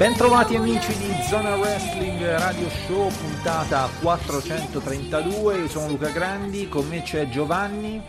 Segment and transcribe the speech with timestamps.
[0.00, 5.58] Bentrovati amici di Zona Wrestling Radio Show, puntata 432.
[5.58, 8.00] Io sono Luca Grandi, con me c'è Giovanni.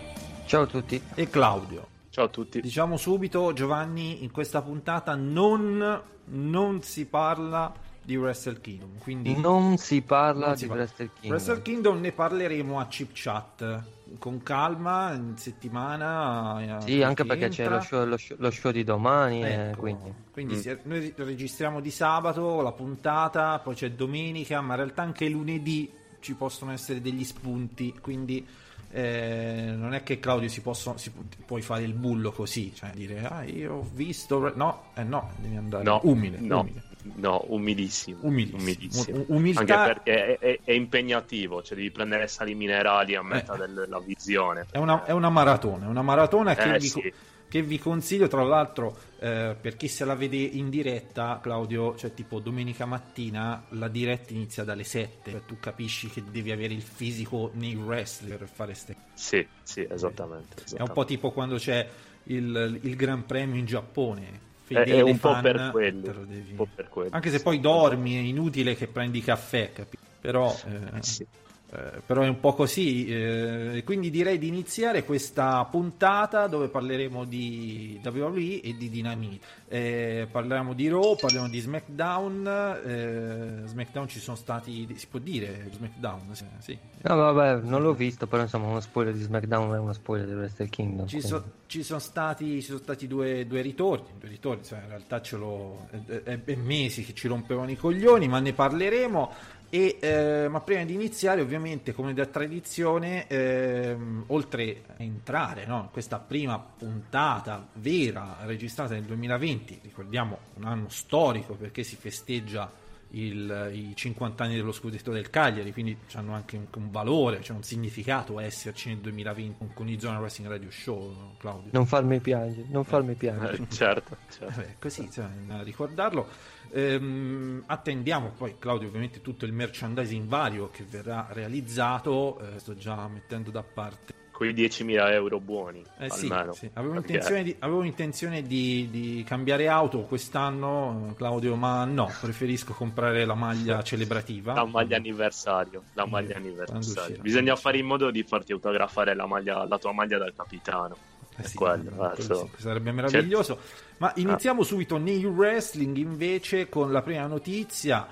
[0.46, 1.04] Ciao a tutti.
[1.16, 1.86] E Claudio.
[2.10, 2.62] Ciao a tutti.
[2.62, 8.92] Diciamo subito, Giovanni, in questa puntata non, non si parla di Wrestle Kingdom.
[9.00, 10.84] Quindi non si parla non si di parla.
[10.84, 11.32] Wrestle Kingdom.
[11.32, 13.84] Wrestle Kingdom ne parleremo a Chip Chat
[14.20, 16.78] con calma in settimana.
[16.78, 17.78] eh, Sì, anche perché c'è entra.
[17.78, 20.14] lo show, lo show- lo show di domani, e Ecco, quindi...
[20.32, 20.74] quindi Mm.
[20.84, 26.34] noi registriamo di sabato la puntata, poi c'è domenica, ma in realtà anche lunedì ci
[26.36, 28.46] possono essere degli spunti, quindi
[28.94, 32.92] eh, non è che Claudio si, possono, si pu- puoi fare il bullo così, cioè
[32.94, 36.84] dire ah io ho visto, no, eh no, devi andare No, umile, no, umile.
[37.16, 38.20] No, umilissimo.
[38.22, 38.62] Umilissimo.
[38.62, 39.24] Umilissimo.
[39.28, 43.68] Umiltà- Anche perché è, è- è impegnativo, cioè devi prendere sali minerali a metà Eh.
[43.68, 44.66] della visione.
[44.72, 47.14] È una, è una maratona, è una maratona che, Eh, vi, sì.
[47.48, 52.14] che vi consiglio, tra l'altro, eh, per chi se la vede in diretta, Claudio, cioè
[52.14, 56.82] tipo domenica mattina, la diretta inizia dalle 7, cioè tu capisci che devi avere il
[56.82, 60.56] fisico nei wrestler per fare ste Sì, sì, esattamente.
[60.56, 60.94] È un esattamente.
[60.94, 61.88] po' tipo quando c'è
[62.26, 64.50] il, il Gran Premio in Giappone.
[64.72, 67.10] È- è Fedele un po' fan, per quello, un po' per quello.
[67.12, 69.98] Anche se poi dormi, è inutile che prendi caffè, capi?
[70.20, 70.56] Però...
[70.66, 71.26] Eh, sì.
[71.74, 77.24] Eh, però è un po' così, eh, quindi direi di iniziare questa puntata dove parleremo
[77.24, 79.46] di WWE e di Dynamite.
[79.70, 82.46] Eh, parliamo di Raw, parliamo di SmackDown.
[82.84, 86.36] eh, SmackDown ci sono stati, si può dire SmackDown?
[86.36, 86.46] Sì.
[86.60, 86.78] sì.
[87.04, 90.34] No, vabbè, non l'ho visto, però insomma uno spoiler di SmackDown è uno spoiler di
[90.34, 91.08] Wrestle Kingdom.
[91.08, 94.90] Ci, so- ci sono stati, ci sono stati due, due ritorni, due ritorni cioè, in
[94.90, 99.60] realtà ce l'ho, è, è- è mesi che ci rompevano i coglioni, ma ne parleremo.
[99.74, 105.80] E, eh, ma prima di iniziare, ovviamente, come da tradizione, ehm, oltre a entrare no,
[105.84, 112.70] in questa prima puntata vera registrata nel 2020, ricordiamo un anno storico perché si festeggia
[113.14, 117.52] il- i 50 anni dello scudetto del Cagliari, quindi hanno anche un, un valore, c'è
[117.54, 121.72] un significato esserci nel 2020 con, con i Zona Wrestling Radio Show, Claudio.
[121.74, 123.56] Non farmi piangere, non farmi piangere.
[123.58, 124.54] Eh, certo, certo.
[124.56, 126.28] Vabbè, così, insomma, a ricordarlo.
[126.74, 132.40] Ehm, attendiamo poi, Claudio, ovviamente tutto il merchandising vario che verrà realizzato.
[132.40, 134.14] eh, sto già mettendo da parte.
[134.32, 136.68] Quei 10.000 euro buoni, Eh sì, sì.
[136.74, 142.10] Avevo, Perché- intenzione, di, avevo intenzione di, di cambiare auto quest'anno, eh, Claudio, ma no,
[142.20, 144.54] preferisco comprare la maglia celebrativa.
[144.54, 147.22] La maglia anniversario, la Eh, maglia quando anniversario.
[147.22, 150.98] Bisogna fare in modo di farti autografare la, maglia, la tua maglia dal capitano.
[151.38, 153.58] Eh sì, quello, adesso- sì, sarebbe meraviglioso.
[153.98, 158.08] Ma iniziamo subito nei wrestling invece con la prima notizia.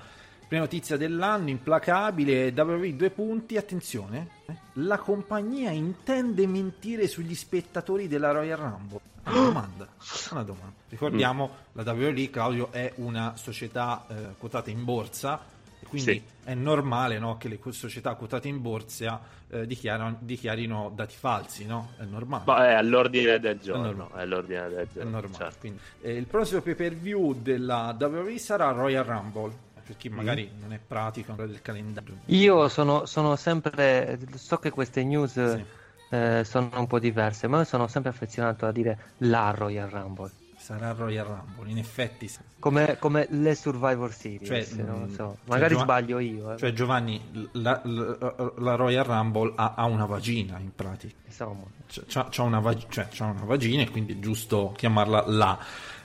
[0.46, 8.08] Prima notizia dell'anno, implacabile, WWE due punti, attenzione, eh, la compagnia intende mentire sugli spettatori
[8.08, 8.98] della Royal Rumble.
[9.26, 9.88] Una domanda,
[10.32, 10.72] una domanda.
[10.88, 15.40] Ricordiamo, la WWE, Claudio, è una società eh, quotata in borsa,
[15.90, 16.22] quindi Sì.
[16.44, 19.20] è normale no, che le società quotate in borsa
[19.50, 21.90] eh, dichiarano- dichiarino dati falsi, no?
[21.98, 22.44] È normale.
[22.46, 23.82] Ma è all'ordine del giorno.
[23.92, 24.14] normale.
[24.14, 25.10] È all'ordine del È giorno.
[25.10, 25.34] normale.
[25.36, 25.56] certo.
[25.58, 29.68] quindi, eh, il prossimo pay per view della WWE sarà Royal Rumble.
[29.84, 30.60] Per chi magari Mm.
[30.60, 32.18] non è pratico del calendario.
[32.26, 35.64] Io sono, sono sempre, so che queste news Sì.
[36.10, 40.30] eh, sono un po' diverse, ma io sono sempre affezionato a dire la Royal Rumble.
[40.70, 42.30] Sarà Royal Rumble, in effetti.
[42.60, 45.16] Come, come le Survivor Series, Cioè, non mh, so.
[45.16, 46.52] cioè, magari Giova- sbaglio io.
[46.52, 46.56] eh.
[46.58, 47.20] Cioè, Giovanni,
[47.54, 51.14] la, la- la Royal Rumble ha, ha una vagina in pratica.
[51.26, 51.64] Insomma.
[52.06, 55.58] C'ha, una, vag- cioè, c'ha una vagina e quindi è giusto chiamarla la.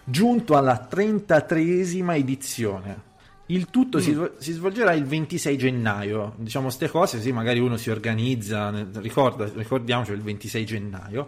[0.03, 3.13] Giunto alla 33esima edizione.
[3.47, 6.33] Il tutto si, svol- si svolgerà il 26 gennaio.
[6.37, 11.27] Diciamo ste cose, sì, magari uno si organizza, ricorda, ricordiamoci il 26 gennaio.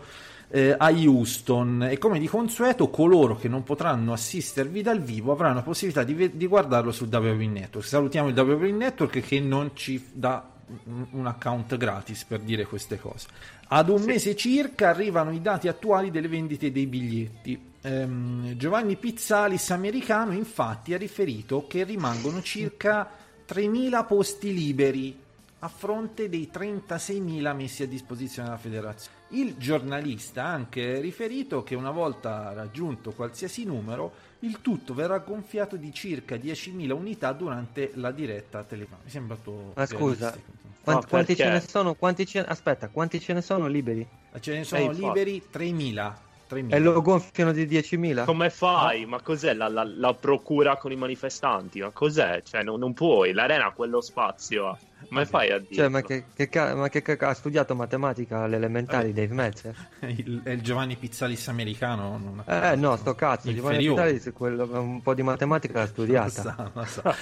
[0.50, 5.56] Eh, a Houston e come di consueto coloro che non potranno assistervi dal vivo avranno
[5.56, 7.88] la possibilità di, di guardarlo sul WWE Network.
[7.88, 10.56] Salutiamo il WWE Network che non ci dà
[10.86, 13.28] un- un account gratis per dire queste cose.
[13.70, 17.60] Ad un mese circa arrivano i dati attuali delle vendite dei biglietti.
[17.82, 23.10] Ehm, Giovanni Pizzalis americano infatti ha riferito che rimangono circa
[23.46, 25.26] 3.000 posti liberi
[25.60, 29.16] a fronte dei 36.000 messi a disposizione dalla federazione.
[29.30, 35.76] Il giornalista ha anche riferito che una volta raggiunto qualsiasi numero, il tutto verrà gonfiato
[35.76, 39.04] di circa 10.000 unità durante la diretta telefonica.
[39.06, 41.94] Mi sembra tutto Ma scusa, quanti, No, quanti ce ne sono?
[41.96, 42.40] Quanti ce...
[42.46, 44.08] Aspetta, quanti ce ne sono liberi?
[44.40, 45.02] Ce ne sono Eh, infatti.
[45.02, 46.14] liberi 3.000.
[46.50, 46.72] 3.000.
[46.72, 48.24] E lo gonfiano di 10.000?
[48.24, 49.06] Come fai?
[49.06, 51.82] Ma cos'è la, la- la procura con i manifestanti?
[51.82, 52.42] Ma cos'è?
[52.44, 54.78] Cioè, non, non puoi, l'arena ha quello spazio.
[55.08, 55.74] Come fai a dire?
[55.74, 59.76] Cioè, ma che, che, ma che ca- ha studiato matematica alle elementari Dave Metzer?
[60.08, 62.18] Il- è il Giovanni Pizzalis americano.
[62.18, 63.88] Non Eh no, sto cazzo, Giovanni.
[63.88, 66.30] Vitalis quello- un po' di matematica l'ha Lo studiata.
[66.30, 67.16] sa, lo sa.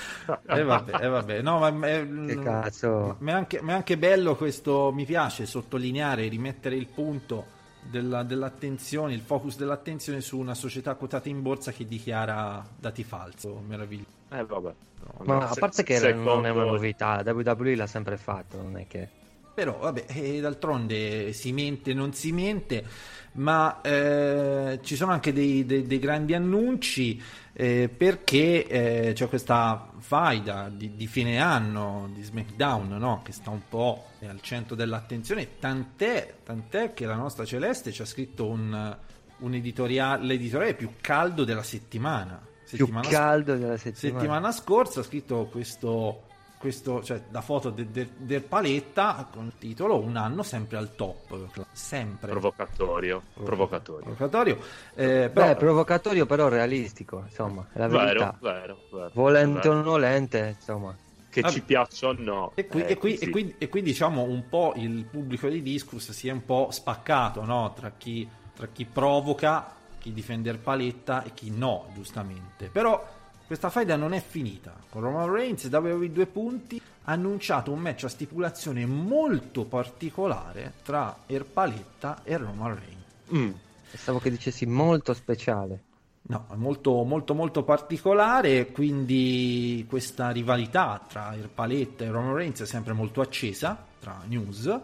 [0.48, 1.42] E vabbè, e vabbè.
[1.42, 3.18] No, ma è, Che cazzo.
[3.20, 7.54] Ma è anche, ma è anche bello questo, mi piace sottolineare, rimettere il punto
[7.90, 13.48] della- dell'attenzione, il focus dell'attenzione su una società quotata in borsa che dichiara dati falsi.
[13.68, 14.10] Meraviglioso.
[14.32, 14.74] Eh, vabbè.
[15.24, 18.58] Ma a Se- parte che secondo- non è una novità, la WWE l'ha sempre fatto,
[18.62, 19.08] non è che...
[19.54, 22.84] Però, vabbè, eh, d'altronde si mente, non si mente,
[23.36, 27.22] ma eh, ci sono anche dei, dei- dei grandi annunci
[27.54, 33.22] eh, perché eh, c'è questa faida di, di fine anno di SmackDown no?
[33.24, 38.06] che sta un po' al centro dell'attenzione, tant'è, tant'è che la nostra Celeste ci ha
[38.06, 38.98] scritto un,
[39.38, 42.42] un editoriale, l'editoriale più caldo della settimana.
[42.68, 44.20] Più Settimana caldo della settimana.
[44.20, 46.24] settimana scorsa ha scritto questo,
[46.58, 50.96] questo cioè la foto de- de- del paletta con il titolo un anno sempre al
[50.96, 53.22] top sempre Provocatorio.
[53.34, 54.04] Provocatorio.
[54.06, 54.58] provocatorio
[54.96, 58.38] eh, però Beh, provocatorio però realistico, insomma, è la verità.
[58.42, 59.12] Vero, vero, vero.
[59.14, 59.72] Volente Vero.
[59.72, 60.96] o non volente, insomma.
[61.30, 61.54] Che Vabbè.
[61.54, 62.52] ci piaccia o no.
[62.56, 65.62] e qui, Eh, e, qui, e, qui, e qui, diciamo un po' il pubblico di
[65.62, 67.74] Discus si è un po' spaccato no?
[67.74, 73.04] tra, chi, tra chi provoca chi difende il paletta e chi no giustamente però
[73.46, 78.06] questa faida non è finita con Roman Reigns WWE due punti ha annunciato un match
[78.06, 83.04] a stipulazione molto particolare tra Erpaletta e Roman Reigns
[83.34, 83.52] Mm.
[83.90, 85.84] Pensavo che dicessi molto speciale.
[86.28, 92.66] No, è molto, molto, molto particolare, quindi questa rivalità tra Erpaletta e Roman Reigns è
[92.66, 94.80] sempre molto accesa tra news,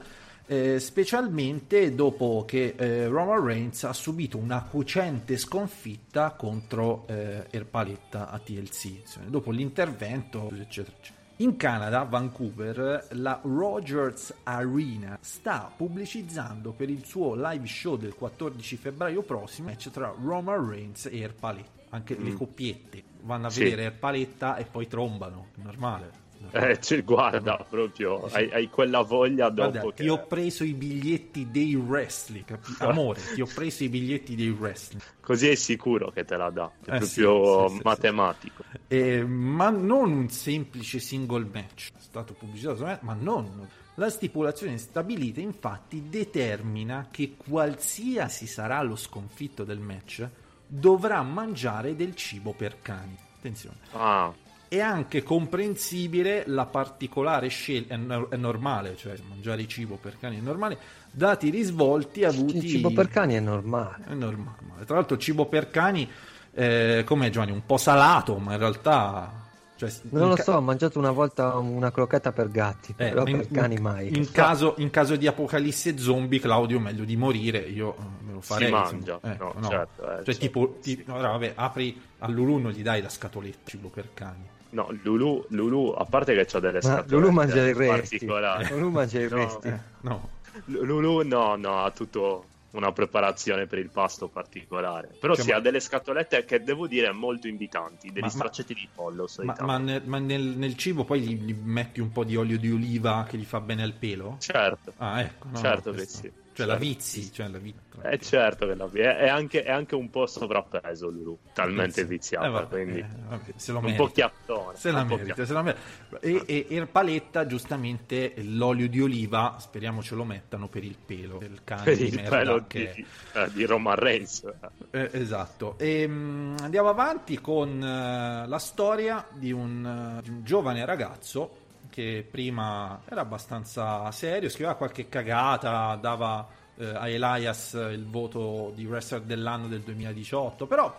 [0.52, 8.30] eh, specialmente dopo che eh, Roman Reigns ha subito una cocente sconfitta contro eh, Erpaletta
[8.30, 11.20] a TLC, insomma, dopo l'intervento, eccetera, eccetera.
[11.38, 18.76] In Canada, Vancouver, la Rogers Arena sta pubblicizzando per il suo live show del 14
[18.76, 21.80] febbraio prossimo match tra Roman Reigns e Erpaletta.
[21.92, 23.64] Anche le coppiette vanno a Sì.
[23.64, 26.21] vedere Erpaletta e poi trombano, normale.
[26.52, 30.04] Eh, cioè, guarda, proprio, hai, hai quella voglia dopo Guarda, che...
[30.04, 34.50] ti ho preso i biglietti dei wrestling, capi- amore, ti ho preso i biglietti dei
[34.50, 35.02] wrestling.
[35.20, 38.64] Così è sicuro che te la dà, è Eh, sì, proprio sì, sì, matematico.
[38.88, 43.68] Eh, ma non un semplice single match, è stato pubblicizzato, ma non.
[43.96, 50.28] La stipulazione stabilita infatti determina che qualsiasi sarà lo sconfitto del match
[50.66, 53.18] dovrà mangiare del cibo per cani.
[53.38, 53.78] Attenzione.
[53.92, 54.34] Ah,
[54.72, 60.38] È anche comprensibile la particolare scelta, è, no- è normale, cioè mangiare cibo per cani
[60.38, 60.78] è normale,
[61.12, 62.56] dati i risvolti avuti...
[62.56, 64.06] Il cibo per cani è normale.
[64.08, 64.86] È normale.
[64.86, 66.10] Tra l'altro il cibo per cani,
[66.54, 67.52] eh, com'è Giovanni?
[67.52, 69.34] Un po' salato, ma in realtà...
[69.76, 73.26] Cioè, Non lo ca- so, ho mangiato una volta una crocchetta per gatti, eh, però
[73.26, 74.16] in, per cani mai.
[74.16, 78.40] In caso, in caso di apocalisse zombie, Claudio, meglio di morire, io eh, me lo
[78.40, 78.70] farei.
[78.70, 79.20] Si insomma.
[79.20, 80.96] mangia, Ecco, no, certo, eh, cioè, certo, tipo, sì.
[80.96, 84.60] ti- ora, vabbè, apri a Lulu, non gli dai la scatoletta cibo per cani.
[84.72, 88.18] No, Lulu, Lulu, a parte che c'ha delle Ma scatolette Lulu mangia i resti.
[88.18, 88.70] particolari.
[88.70, 89.68] Lulu mangia i No, resti.
[89.68, 90.30] Eh, no.
[90.66, 95.16] Lulu no, no, ha tutto una preparazione per il pasto particolare.
[95.20, 98.30] Però Cioè, sì, ma- ha delle scatolette che devo dire molto invitanti, degli Ma- ma-
[98.30, 99.64] straccetti di pollo Ma, solitamente.
[99.66, 102.72] ma nel, ma nel- nel cibo poi gli, gli metti un po' di olio di
[102.72, 104.38] oliva che gli fa bene al pelo?
[104.40, 105.48] Certo, Ah, ecco.
[105.50, 106.32] no, Certo che sì.
[106.54, 106.88] Cioè la Certo.
[106.88, 107.80] vizi, cioè la vizi.
[108.02, 112.06] è certo che la è, è anche, è anche un po' sovrappeso Lulu, talmente Eh,
[112.06, 114.04] viziata, vabbè, quindi eh, vabbè, se lo un merita.
[114.04, 114.76] po' chiattone.
[114.78, 116.20] Se la merita, se la merita.
[116.20, 121.62] E, e Erpaletta, giustamente, l'olio di oliva, speriamo ce lo mettano per il pelo del
[121.64, 124.44] cane per di il merda pelo che- di, eh, di Roman Reigns.
[124.92, 125.78] Eh, esatto.
[125.80, 131.61] E, mm, andiamo avanti con eh, la storia di un, eh, di un giovane ragazzo
[131.92, 138.86] che prima era abbastanza serio, scriveva qualche cagata, dava eh, a Elias il voto di
[138.86, 140.96] wrestler dell'anno del 2018, però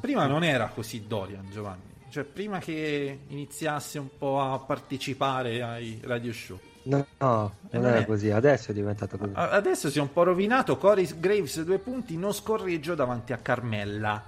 [0.00, 1.92] prima non era così Dorian Giovanni.
[2.10, 6.60] Cioè, prima che iniziasse un po' a partecipare ai radio show.
[6.84, 9.32] No, no, Eh, non era è- così, adesso è diventato così.
[9.34, 10.76] Adesso si è un po' rovinato.
[10.76, 14.22] Corey Graves, due punti, non scorreggio davanti a Carmella.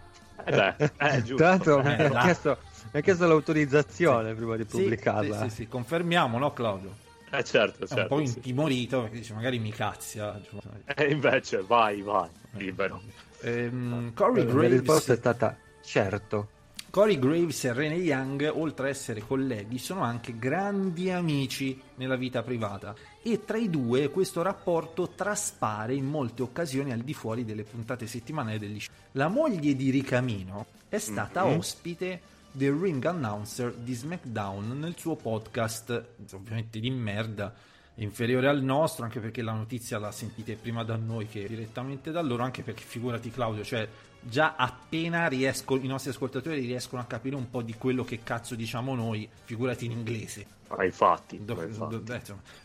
[0.45, 1.45] Eh beh, è giusto.
[1.45, 2.21] L'altro mi Eh, ha là.
[2.23, 2.59] chiesto,
[2.93, 5.43] mi ha chiesto l'autorizzazione prima di Sì, pubblicarla.
[5.43, 7.05] Sì, sì, sì, confermiamo, no Claudio?
[7.31, 8.15] Eh certo, è certo.
[8.15, 8.37] un po' sì.
[8.37, 10.41] intimorito perché dice magari mi cazzia.
[10.95, 13.03] E invece vai, vai, libero.
[13.41, 16.49] Ehm, Corey, La mia risposta è Graves, stata certo.
[16.89, 22.43] Corey Graves e Rene Young, oltre a essere colleghi, sono anche grandi amici nella vita
[22.43, 27.65] privata e tra i due questo rapporto traspare in molte occasioni al di fuori delle
[27.65, 28.95] puntate settimanali degli show.
[29.13, 31.59] La moglie di Ricamino è stata Mhm.
[31.59, 32.21] ospite
[32.57, 37.53] del ring announcer di SmackDown nel suo podcast, ovviamente di merda,
[37.97, 42.23] inferiore al nostro, anche perché la notizia la sentite prima da noi che direttamente da
[42.23, 43.87] loro, anche perché figurati Claudio, cioè
[44.23, 48.55] già appena riesco, i nostri ascoltatori riescono a capire un po' di quello che cazzo
[48.55, 50.47] diciamo noi, figurati in inglese.
[50.69, 52.03] Ma infatti, Do- infatti.
[52.03, 52.15] do-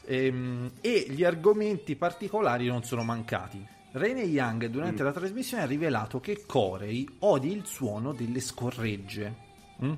[0.05, 0.25] eh.
[0.25, 3.63] Ehm, e gli argomenti particolari non sono mancati.
[3.91, 9.49] Rene Young durante la trasmissione ha rivelato che Corey odia il suono delle scorregge.
[9.83, 9.93] Mm?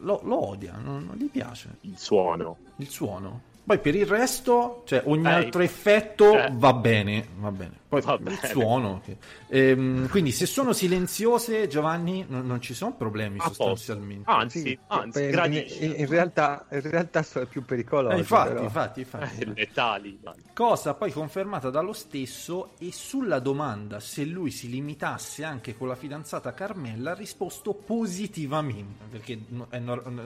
[0.00, 2.56] Lo, lo odia, non, non gli piace il suono.
[2.76, 3.40] il suono.
[3.64, 6.50] Poi per il resto, cioè ogni Eh, altro effetto eh.
[6.52, 7.72] va bene, va bene.
[7.88, 9.00] Poi il suono.
[9.04, 9.16] che-
[9.48, 13.62] Ehm, quindi se sono silenziose, Giovanni, non, non ci sono problemi A posto.
[13.76, 14.28] sostanzialmente.
[14.30, 18.14] Anzi, Sì, anzi, in, in- in realtà, in realtà sono più pericolosi.
[18.16, 18.62] Eh, infatti, però.
[18.62, 19.40] infatti, infatti.
[19.40, 20.18] Eh, letali.
[20.52, 25.94] Cosa poi confermata dallo stesso e sulla domanda se lui si limitasse anche con la
[25.96, 29.38] fidanzata Carmella ha risposto positivamente, perché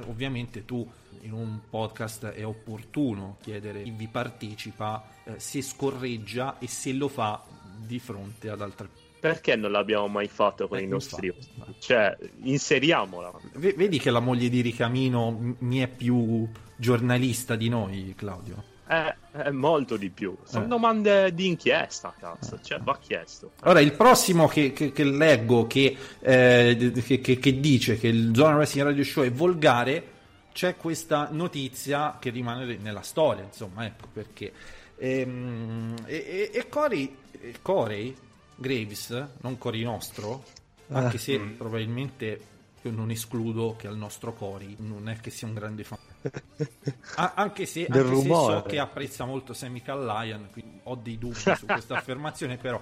[0.06, 0.88] ovviamente tu
[1.22, 7.08] in un podcast è opportuno chiedere chi vi partecipa eh, se scorreggia e se lo
[7.08, 7.42] fa
[7.76, 8.88] di fronte ad altre
[9.20, 11.74] Perché non l'abbiamo mai fatto con Eh, i nostri infatti.
[11.78, 13.30] Cioè, inseriamola.
[13.54, 18.64] V- vedi che la moglie di Ricamino mi è più giornalista di noi, Claudio.
[18.86, 20.34] È, è molto di più.
[20.44, 20.68] Sono Eh.
[20.68, 22.60] domande di inchiesta, cazzo.
[22.62, 23.52] Cioè, va chiesto.
[23.64, 28.32] Ora, il prossimo che, che- che leggo che, eh, che- che- che dice che il
[28.34, 30.04] Zona Wrestling Radio Show è volgare,
[30.52, 34.52] c'è questa notizia che rimane nella storia, insomma, ecco perché.
[35.00, 38.14] Ehm, E, e, e Corey, e Corey
[38.54, 40.44] Graves, non Corey nostro,
[40.88, 41.56] anche se Mm.
[41.56, 42.46] probabilmente
[42.82, 45.98] io non escludo che al nostro Corey non è che sia un grande fan.
[47.16, 51.54] A- anche se, anche se so che apprezza molto Sammy Callahan, quindi ho dei dubbi
[51.54, 52.80] su questa affermazione, però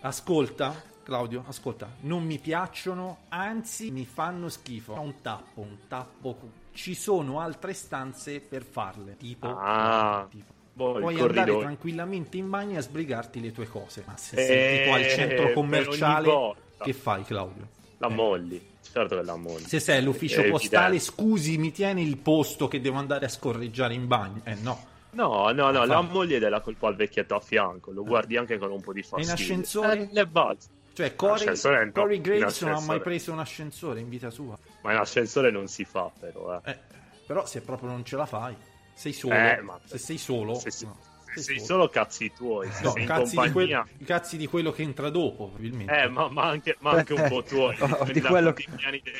[0.00, 4.92] ascolta, Claudio, ascolta, non mi piacciono, anzi mi fanno schifo.
[4.94, 6.38] Ho un tappo, un tappo.
[6.72, 10.56] Ci sono altre stanze per farle, tipo, Ah, tipo.
[10.78, 11.60] Boh, Puoi andare corridoio.
[11.60, 14.04] tranquillamente in bagno e a sbrigarti le tue cose.
[14.06, 17.66] Ma se Eh, sei tipo al centro commerciale, che fai, Claudio?
[17.98, 18.64] La molli.
[18.90, 19.64] Certo che la molli.
[19.64, 21.04] Se sei all'ufficio È postale, evidente.
[21.12, 24.40] scusi, mi tieni il posto che devo andare a scorreggiare in bagno?
[24.44, 24.86] Eh no.
[25.10, 27.90] No, no, no, la moglie della colpa al vecchietto a fianco.
[27.90, 29.32] Lo guardi anche con un po' di in fastidio.
[29.34, 30.00] ascensore?
[30.02, 30.68] Eh, le balze.
[30.92, 31.56] Cioè, Corey,
[31.92, 34.58] Corey in Graves non ha mai preso un ascensore in vita sua.
[34.82, 36.60] Ma in ascensore non si fa, però.
[36.64, 36.70] Eh.
[36.70, 36.78] Eh,
[37.26, 38.54] però se proprio non ce la fai,
[38.98, 39.34] sei solo.
[39.34, 40.96] Eh, ma- Se sei solo, Se, se- no,
[41.34, 42.68] se sei solo cazzi tuoi.
[42.72, 43.86] Se No, sei in cazzi, di quel- compagnia.
[43.98, 46.02] i cazzi di quello che entra dopo, probabilmente.
[46.02, 47.76] Eh, ma, ma anche, ma anche un po' tuoi.
[47.78, 48.54] O di quello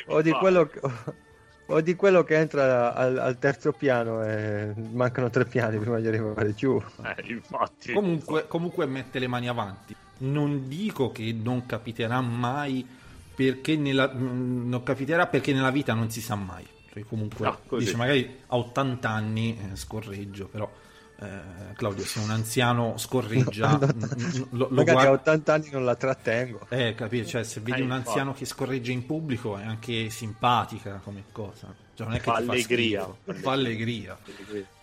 [0.06, 0.80] O di, quello che,
[1.66, 6.08] o di quello che entra al, al terzo piano e mancano tre piani prima di
[6.08, 6.82] arrivare giù.
[7.04, 7.92] Eh, infatti.
[7.92, 9.94] Comunque, comunque mette le mani avanti.
[10.20, 12.84] Non dico che non capiterà mai
[13.32, 16.66] perché nella, non capiterà perché nella vita non si sa mai.
[17.00, 17.84] Cioè, comunque, Ah, così.
[17.84, 20.70] dice magari a 80 anni eh, scorreggio, però
[21.20, 24.08] eh, Claudio, se un anziano scorreggia, No, no,
[24.50, 26.66] lo, lo Magari a guarda- 80 anni non la trattengo.
[26.68, 27.26] eh, capito?
[27.28, 31.74] Cioè, se vedi Eh, un anziano che scorreggia in pubblico è anche simpatica come cosa.
[31.94, 33.08] Cioè, non è che Fa allegria.
[33.24, 34.16] fa allegria.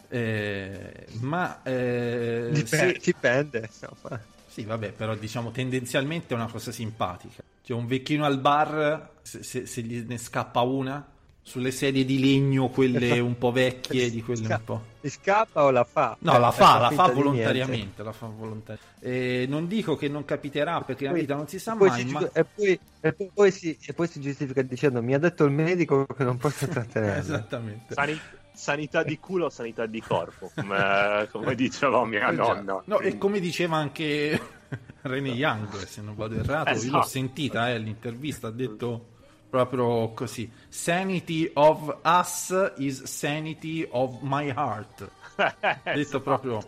[0.10, 2.68] Eh, ma eh, Dipende.
[2.94, 4.20] se- dipende, insomma.
[4.48, 7.42] sì, vabbè, però diciamo tendenzialmente è una cosa simpatica.
[7.64, 11.06] Cioè, un vecchino al bar, se, se- se gli ne scappa una,
[11.48, 14.82] sulle sedie di legno, quelle un po' vecchie, di quelle un po'.
[15.02, 16.18] Si scappa o la fa?
[16.22, 18.02] No, Eh, la per fa, la fa volontariamente.
[18.02, 21.60] La fa volontari- Eh, non dico che non capiterà perché la Poi- vita non si
[21.60, 25.04] sa poi mai, si ma e, poi, e poi si, e poi si giustifica dicendo
[25.04, 27.20] mi ha detto il medico che non posso trattenerla.
[27.22, 27.94] esattamente.
[27.94, 28.20] Sani-
[28.52, 32.82] sanità di culo, sanità di corpo, come, come diceva mia Eh nonna.
[32.86, 34.42] No, e come diceva anche
[35.02, 37.06] Rene Young, se non vado errato, io l'ho Esatto.
[37.08, 39.10] sentita eh, l'intervista, ha detto
[39.50, 45.10] proprio così: Sanity of us is sanity of my heart.
[45.94, 46.60] Detto proprio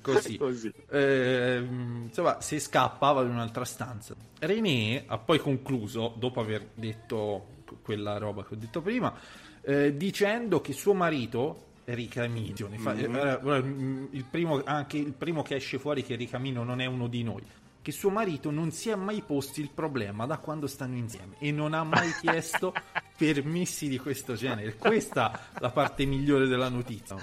[0.00, 0.36] così.
[0.38, 0.72] Così.
[0.90, 4.14] Ehm, insomma, se scappa va in un'altra stanza.
[4.38, 7.46] René ha poi concluso, dopo aver detto
[7.82, 9.14] quella roba che ho detto prima,
[9.62, 13.14] eh, dicendo che suo marito Ricamino fa- Mhm.
[13.14, 17.08] eh, mm, il primo, anche il primo che esce fuori che Ricamino non è uno
[17.08, 17.42] di noi
[17.84, 21.52] che suo marito non si è mai posto il problema da quando stanno insieme e
[21.52, 22.72] non ha mai chiesto
[23.14, 27.16] permessi di questo genere questa è la parte migliore della notizia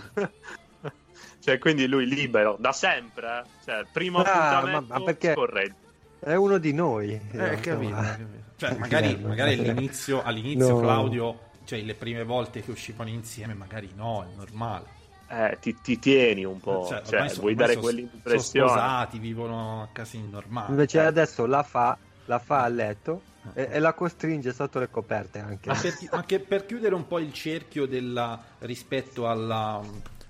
[1.39, 3.49] Cioè, quindi lui libero da sempre, eh.
[3.65, 5.75] cioè, primo Ah, appuntamento ma- ma perché- scorretto.
[6.19, 7.13] È uno di noi.
[7.13, 8.01] Eh, capito, insomma.
[8.03, 8.39] capito.
[8.61, 10.81] Cioè, magari, magari all'inizio, all'inizio No.
[10.81, 14.85] Claudio, cioè le prime volte che uscivano insieme, magari no, è normale.
[15.33, 18.67] Eh, ti, ti tieni un po', Cioè, cioè, ormai so- vuoi dare so- Sono quell'impressione.
[18.67, 20.71] sposati, vivono a casini normali.
[20.71, 23.21] Invece adesso la fa, la fa a letto
[23.53, 25.69] e, e la costringe sotto le coperte anche.
[25.69, 29.79] Ma per, anche per chiudere un po' il cerchio della, rispetto alla,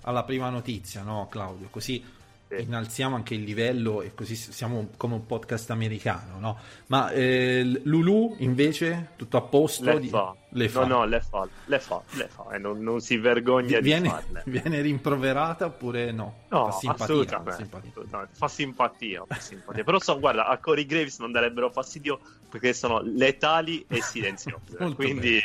[0.02, 1.68] alla prima notizia, no, Claudio?
[1.72, 2.20] Così Sì.
[2.60, 6.58] Innalziamo anche il livello e così siamo come un podcast americano, no?
[6.88, 9.86] Ma eh, Lulu invece, tutto a posto?
[9.86, 10.36] Le Di- fa.
[10.50, 10.86] le fa.
[10.86, 14.10] No, no, le fa, le fa, le fa e non, non si vergogna di Viene,
[14.10, 14.44] farle.
[14.48, 16.44] viene rimproverata oppure no?
[16.50, 17.90] No, Fa simpatia, assolutamente, fa simpatia.
[17.92, 18.34] assolutamente.
[18.36, 19.84] Fa simpatia, fa simpatia.
[19.84, 24.60] Però so, guarda, a Corey Graves non darebbero fastidio perché sono letali e silenziose.
[24.80, 25.40] Molto quindi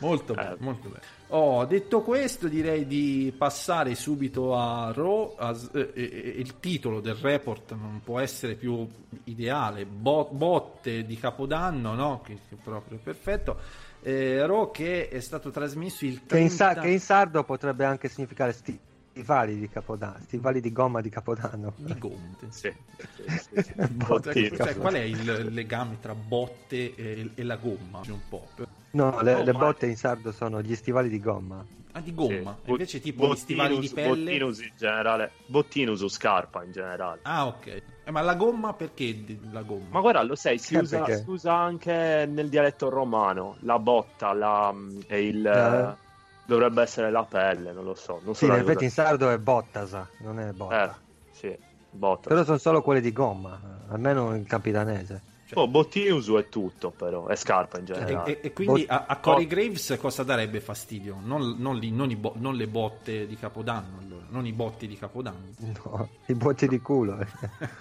[0.00, 0.36] Molto Eh.
[0.36, 1.00] bene, molto bene.
[1.30, 5.34] Oh, detto questo, direi di passare subito a Raw.
[5.36, 6.02] a s- eh, eh,
[6.36, 8.86] il titolo del report non può essere più
[9.24, 9.84] ideale.
[9.86, 12.20] Bo- botte di Capodanno, no?
[12.24, 13.58] Che, che è proprio perfetto.
[14.00, 16.34] Eh, Raw che è stato trasmesso il 30...
[16.36, 18.78] Che in, sa- che in sardo potrebbe anche significare sti-
[19.10, 21.72] stivali di Capodanno, stivali di gomma di Capodanno.
[21.76, 22.46] di Conte.
[22.50, 22.72] sì,
[23.16, 23.72] sì, sì, sì.
[23.90, 24.56] Botte Cioè, Bottino.
[24.64, 28.00] cioè, qual è il legame tra botte e, e la gomma?
[28.06, 28.46] Un po'.
[28.92, 31.64] No, le, Oh, le ma- botte in sardo sono gli stivali di gomma.
[31.92, 32.56] Ah, di gomma.
[32.64, 32.70] Sì.
[32.70, 34.24] Invece tipo gli stivali di Bottinus- pelle...
[34.30, 37.20] Bottinus in generale, Bottinus o scarpa in generale.
[37.22, 37.82] Ah, ok.
[38.04, 39.86] Eh, ma la gomma perché la gomma?
[39.90, 43.56] Ma guarda, lo sai, si Eh, usa, si usa anche nel dialetto romano.
[43.60, 44.72] La botta, la,
[45.06, 45.44] e il...
[45.46, 46.06] Eh.
[46.48, 48.20] Dovrebbe essere la pelle, non lo so.
[48.24, 50.98] Non so Sì, in effetti in cosa- sardo è bottasa, non è Eh, botta.
[51.30, 51.54] sì,
[51.90, 52.28] botta.
[52.30, 55.22] Però sono solo quelle di gomma, almeno in capitanese.
[55.48, 58.40] Cioè- Oh, Bottinus è tutto, però, è scarpa in E, generale.
[58.42, 59.48] e- e quindi Bot- a, a Corey Oh.
[59.48, 61.16] Graves cosa darebbe fastidio?
[61.24, 64.24] Non, non li- non i bo- non le botte di Capodanno, allora.
[64.28, 65.46] non i botti di Capodanno.
[65.84, 67.16] No, i botti di culo.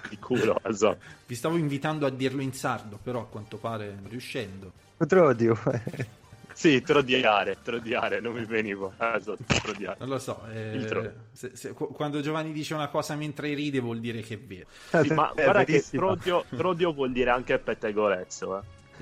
[0.10, 1.04] Di culo, esatto.
[1.26, 4.72] Vi stavo invitando a dirlo in sardo, però a quanto pare non riuscendo.
[5.06, 5.60] Trodio.
[6.58, 8.92] Sì, trodiare, trodiare, non mi veniva.
[8.98, 9.98] Eh, Esatto, trodiare.
[10.00, 10.42] Non lo so.
[10.52, 14.40] eh, se- se- qu- quando Giovanni dice una cosa mentre ride vuol dire che è
[14.40, 14.66] vero.
[15.04, 16.02] Sì, ma È guarda che verissimo.
[16.16, 18.62] trodio, trodio vuol dire anche pettegolezzo, eh.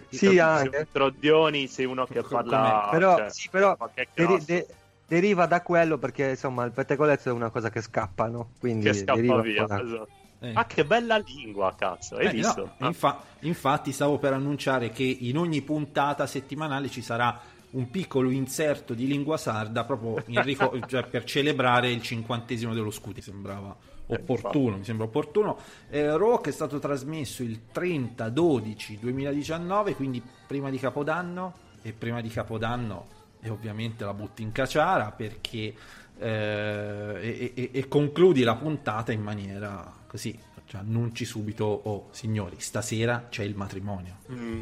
[0.10, 0.86] Sì, anche.
[0.92, 2.90] Trodioni sei uno che parla...
[2.92, 4.68] Però, cioè, sì, però che
[5.08, 8.52] deriva da quello perché insomma il pettegolezzo è una cosa che scappa, no?
[8.60, 9.64] Quindi che scappa via.
[9.64, 10.08] esatto.
[10.50, 10.54] Eh.
[10.54, 12.62] Ah, che bella lingua, cazzo, hai Eh, visto?
[12.64, 17.40] no, Ah, infa- infatti stavo per annunciare che in ogni puntata settimanale ci sarà
[17.72, 22.92] un piccolo inserto di lingua sarda proprio in ricor- cioè, per celebrare il cinquantesimo dello
[22.92, 23.16] scudo.
[23.16, 23.76] Mi sembrava
[24.08, 25.58] opportuno, mi sembra opportuno.
[25.90, 33.08] Eh, Rock è stato trasmesso il 30-12-2019, quindi prima di Capodanno e prima di Capodanno
[33.42, 35.74] e ovviamente la butti in caciara perché
[36.18, 42.56] eh, e, e- e concludi la puntata in maniera così, cioè annunci subito, oh signori,
[42.60, 44.20] stasera c'è il matrimonio.
[44.32, 44.62] mm,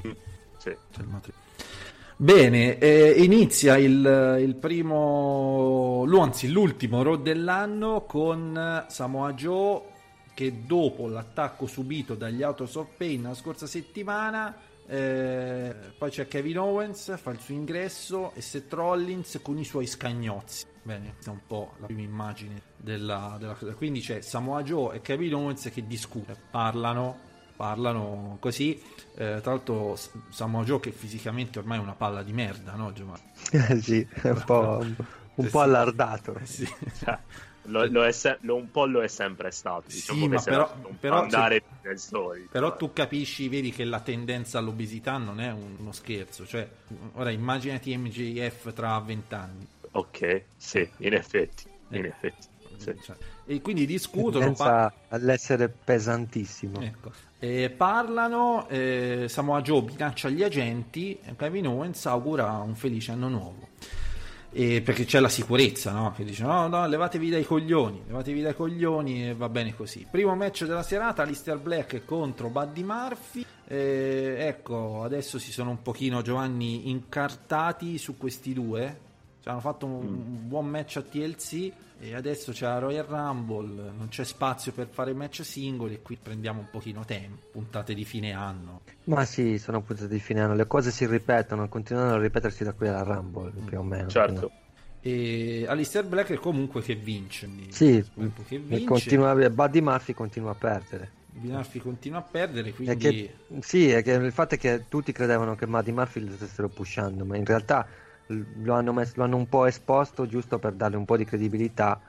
[0.58, 0.76] sì.
[0.92, 1.42] C'è il matrimonio.
[2.16, 9.82] Bene, eh, inizia il, il primo, anzi l'ultimo Raw dell'anno con Samoa Joe
[10.34, 14.56] che dopo l'attacco subito dagli Autos of Pain la scorsa settimana
[14.88, 19.86] eh, poi c'è Kevin Owens, fa il suo ingresso e Seth Rollins con i suoi
[19.86, 20.66] scagnozzi.
[20.82, 23.74] Bene, questa è un po' la prima immagine della, della cosa.
[23.74, 27.18] Quindi c'è Samoa Joe e Kevin Owens che discutono, parlano,
[27.56, 28.74] parlano così.
[29.16, 29.98] Eh, tra l'altro
[30.30, 33.22] Samoa Joe che fisicamente ormai è una palla di merda, no Giovanni?
[33.52, 34.96] Eh, sì, è un po', un,
[35.36, 35.64] un Eh, po' sì.
[35.64, 36.36] allardato.
[36.36, 36.68] Eh sì.
[37.00, 37.18] Cioè,
[37.68, 39.84] lo, lo è se- lo- un po' lo è sempre stato.
[39.90, 42.50] Sì, Diciamo ma che se però- però, andare nel solito.
[42.52, 46.46] Però tu capisci, vedi che la tendenza all'obesità non è un- uno scherzo.
[46.46, 46.68] Cioè,
[47.14, 49.66] ora immaginati MJF tra vent'anni.
[49.92, 52.08] Ok, sì, in effetti, in Eh.
[52.08, 52.48] effetti.
[52.92, 53.00] Sì.
[53.02, 53.16] Cioè,
[53.46, 54.46] e quindi discutono.
[54.54, 56.82] pa- Pensa all'essere pesantissimo.
[56.82, 57.12] ecco.
[57.40, 63.28] E parlano, eh, Samoa Joe minaccia gli agenti e Kevin Owens augura un felice anno
[63.28, 63.68] nuovo.
[64.56, 66.14] E perché c'è la sicurezza, no?
[66.16, 70.06] Che dice: no, no, levatevi dai coglioni, levatevi dai coglioni e va bene così.
[70.10, 73.44] Primo match della serata: Alistair Black contro Buddy Murphy.
[73.66, 79.12] Eh, ecco, adesso si sono un pochino Giovanni incartati su questi due.
[79.44, 83.92] Cioè, hanno fatto un, un buon match a TLC e adesso c'è la Royal Rumble,
[83.92, 88.06] non c'è spazio per fare match singoli e qui prendiamo un pochino tempo, puntate di
[88.06, 88.82] fine anno.
[89.06, 92.72] Ma sì, sono puntate di fine anno, le cose si ripetono, continuano a ripetersi da
[92.72, 94.08] qui alla Rumble, più o meno.
[94.08, 94.50] Certo.
[95.02, 97.46] E Alistair Black è comunque che vince.
[97.48, 98.02] quindi- Sì,
[98.48, 98.86] che e vince.
[98.86, 101.12] continua, Buddy Murphy continua a perdere.
[101.34, 105.12] Murphy continua a perdere, È quindi che, sì, è che il fatto è che tutti
[105.12, 107.86] credevano che Buddy Murphy lo stessero pushando, ma in realtà
[108.62, 112.00] lo hanno, messo- lo hanno un po' esposto giusto per darle un po' di credibilità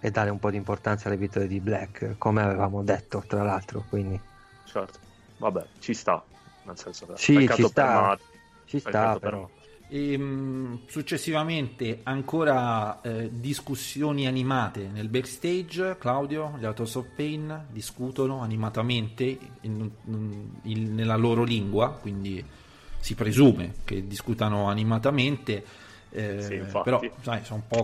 [0.00, 3.84] e dare un po' di importanza alle vittorie di Black, come avevamo detto, tra l'altro.
[3.88, 4.20] Quindi
[4.64, 4.98] Certo.
[5.38, 6.22] Vabbè, ci sta.
[6.64, 7.84] Nel senso che Sì, ci sta.
[7.84, 8.26] per Martin,
[8.66, 9.48] ci sta, però.
[9.88, 15.96] E, mh, successivamente ancora eh, discussioni animate nel backstage.
[15.98, 19.24] Claudio, gli Autos of Pain discutono animatamente
[19.60, 22.42] in- in- in- nella loro lingua, quindi
[23.04, 25.62] si presume che discutano animatamente.
[26.10, 27.82] eh, Sì, però sai, sono un po'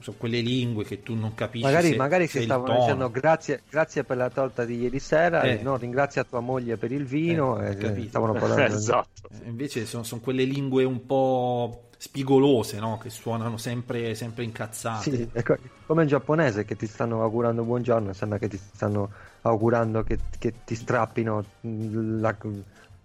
[0.00, 1.64] sono quelle lingue che tu non capisci.
[1.66, 5.42] Magari, se- magari se stavano tono- dicendo grazie, grazie per la torta di ieri sera,
[5.42, 5.58] Eh.
[5.58, 7.60] e no, ringrazia tua moglie per il vino.
[7.60, 8.08] Eh, e capito.
[8.08, 9.28] stavano parlando esatto.
[9.30, 12.96] Eh, Invece sono, sono quelle lingue un po' spigolose, no?
[12.98, 15.14] Che suonano sempre, sempre incazzate.
[15.16, 15.56] Sì, ecco,
[15.86, 19.10] come in giapponese che ti stanno augurando buongiorno, sembra che ti stanno
[19.42, 22.22] augurando che, che ti strappino mm,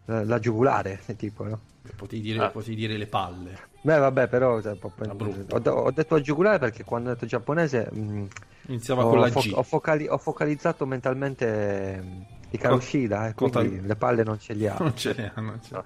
[0.07, 1.59] la, la giugulare, tipo, no?
[1.95, 2.49] Potevi dire, Ah.
[2.49, 3.57] potevi dire le palle.
[3.81, 8.25] Beh, vabbè, però cioè, ho, ho detto a giugulare perché quando ho detto giapponese mm,
[8.67, 9.51] Iniziava ho, con la fo- G.
[9.55, 14.67] ho focali- ho focalizzato mentalmente mm, i Karushida, eh, quindi le palle non ce li
[14.67, 14.75] ha.
[14.77, 15.81] Non ce n'è, non ce n'è.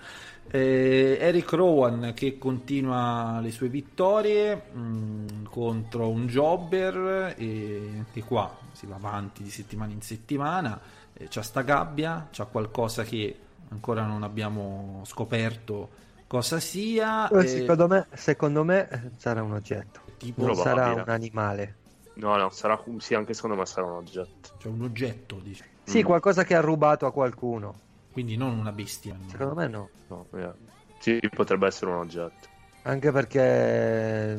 [0.53, 8.57] Eh, Eric Rowan che continua le sue vittorie mh, contro un jobber e anche qua
[8.71, 10.79] si va avanti di settimana in settimana.
[11.13, 13.35] Eh, c'ha sta gabbia, c'ha qualcosa che
[13.71, 15.89] ancora non abbiamo scoperto
[16.27, 17.27] cosa sia.
[17.29, 21.75] Eh, eh, Secondo me, secondo me eh, sarà un oggetto, tipo non sarà un animale.
[22.15, 24.49] No, no, sarà, sì, anche secondo me sarà un oggetto.
[24.59, 25.65] cioè un oggetto, dice.
[25.83, 26.05] Sì, Mm.
[26.05, 27.73] qualcosa che ha rubato a qualcuno.
[28.11, 29.15] quindi non una bestia.
[29.27, 29.89] Secondo me no.
[30.07, 30.51] No, eh.
[30.99, 32.47] Sì, potrebbe essere un oggetto.
[32.83, 34.37] Anche perché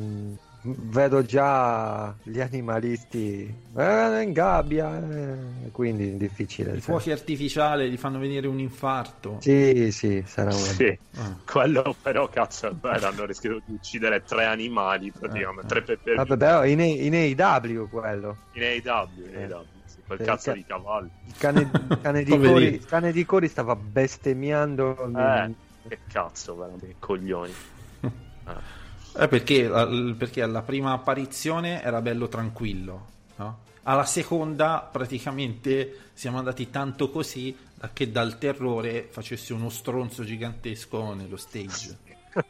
[0.63, 3.43] vedo già gli animalisti
[3.75, 6.69] eh, in gabbia, eh, quindi è difficile.
[6.71, 6.81] I cioè.
[6.81, 9.37] fuochi artificiali gli fanno venire un infarto.
[9.41, 11.37] Sì, sì, sarà un Sì, Ah.
[11.45, 16.15] quello però cazzo è bello, hanno rischiato di uccidere tre animali praticamente, Eh, tre pepe
[16.15, 18.37] Vabbè, però in, in AEW quello.
[18.53, 21.09] in AEW, in AEW, sì, quel Eh, cazzo ca- di cavallo.
[21.25, 22.37] Il cane, il cane di.
[22.39, 24.95] Cori, il cane di Cori stava bestemmiando.
[25.17, 25.55] Eh,
[25.87, 27.53] che cazzo, veramente, che coglioni.
[28.45, 28.81] Eh.
[29.15, 29.69] Eh, perché,
[30.17, 33.59] perché alla prima apparizione era bello tranquillo, no?
[33.83, 41.13] Alla seconda praticamente siamo andati tanto così da che dal terrore facesse uno stronzo gigantesco
[41.13, 41.97] nello stage.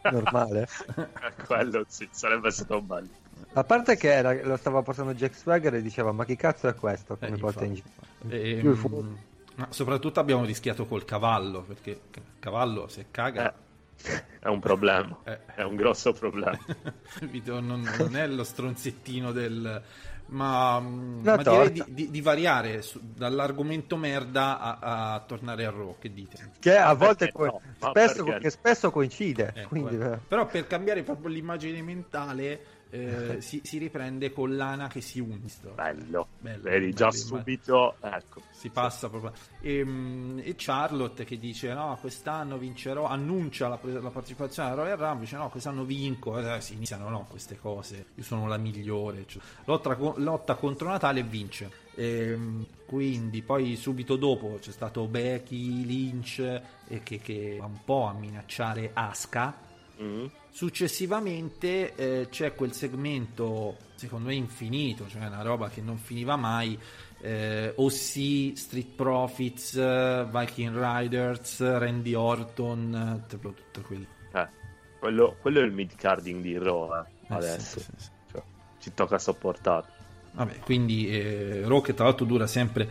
[0.03, 0.67] normale.
[0.95, 1.07] Eh,
[1.45, 3.09] quello sì, sarebbe stato bello.
[3.53, 6.75] A parte che era- lo stava portando Jack Swagger e diceva: Ma chi cazzo è
[6.75, 7.17] questo?
[7.19, 7.87] Eh, Come porta in giro?
[8.29, 9.17] E, mm, fu-
[9.55, 13.53] ma soprattutto abbiamo rischiato col cavallo, perché il cavallo se caga...
[14.39, 16.57] È un problema, eh, è un grosso problema.
[17.19, 17.59] Capito?
[17.59, 19.81] non, non è lo stronzettino del
[20.25, 25.69] ma, mm, ma direi di, di- di variare su- dall'argomento merda a, a tornare a
[25.69, 26.51] Raw che dite?
[26.59, 27.61] Che a volte co- no?
[27.77, 28.39] Spesso, perché?
[28.39, 29.53] che spesso coincide.
[29.55, 35.01] Eh, quindi, però per cambiare proprio l'immagine mentale eh, si, si riprende con l'ana che
[35.01, 35.71] si unisce.
[35.73, 38.43] Bello, Bello, vedi già bello, subito, ecco.
[38.51, 39.33] si passa proprio.
[39.61, 44.97] E, mm, e Charlotte che dice no quest'anno vincerò annuncia la, la partecipazione alla Royal
[44.97, 46.37] Rumble dice no quest'anno vinco.
[46.37, 48.05] Eh, si iniziano no, queste cose.
[48.13, 49.25] Io sono la migliore.
[49.25, 51.71] Cioè, lotta, lotta contro Natale e vince.
[51.95, 58.05] Ehm, quindi poi subito dopo c'è stato Becky Lynch eh, che, che va un po'
[58.05, 60.25] a minacciare Asuka Mm.
[60.49, 66.77] Successivamente eh, c'è quel segmento, secondo me infinito, cioè una roba che non finiva mai,
[67.21, 69.73] eh, OC, Street Profits,
[70.29, 74.05] Viking Riders, Randy Orton, tutto, tutto quello.
[74.33, 74.47] Eh,
[74.99, 77.79] quello, quello è il mid-carding di Raw, eh, Eh, adesso.
[77.79, 78.09] sì, sì, sì.
[78.31, 78.41] Cioè,
[78.79, 79.85] ci tocca sopportare.
[80.33, 82.89] Vabbè, quindi eh, Raw che tra l'altro dura sempre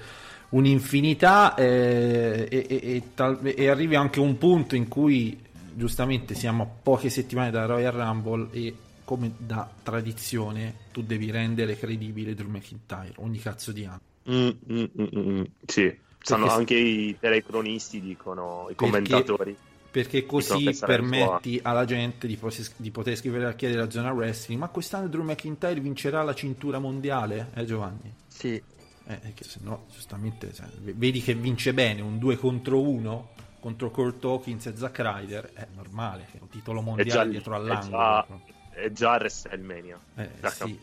[0.51, 5.38] un'infinità eh, e, e- e e arrivi anche a un punto in cui
[5.75, 11.77] giustamente siamo a poche settimane da Royal Rumble e come da tradizione tu devi rendere
[11.77, 14.01] credibile Drew McIntyre ogni cazzo di anno.
[14.31, 19.57] Mm, mm, mm, mm, Sì, sanno anche i telecronisti, dicono, i commentatori.
[19.91, 24.59] Perché così permetti alla gente di, pos- di poter scrivere a chiedere la zona wrestling
[24.59, 27.51] ma quest'anno Drew McIntyre vincerà la cintura mondiale?
[27.55, 28.11] Eh Giovanni?
[28.27, 28.63] Sì,
[29.05, 33.29] Eh, che se no, giustamente, vedi che vince bene un 2 contro 1
[33.62, 37.55] contro Kurt Hawkins e Zack Ryder, è normale che un titolo È mondiale lì, dietro
[37.55, 37.90] è all'angolo.
[37.90, 38.27] già,
[38.81, 39.98] è già WrestleMania.
[40.16, 40.79] Eh, sì.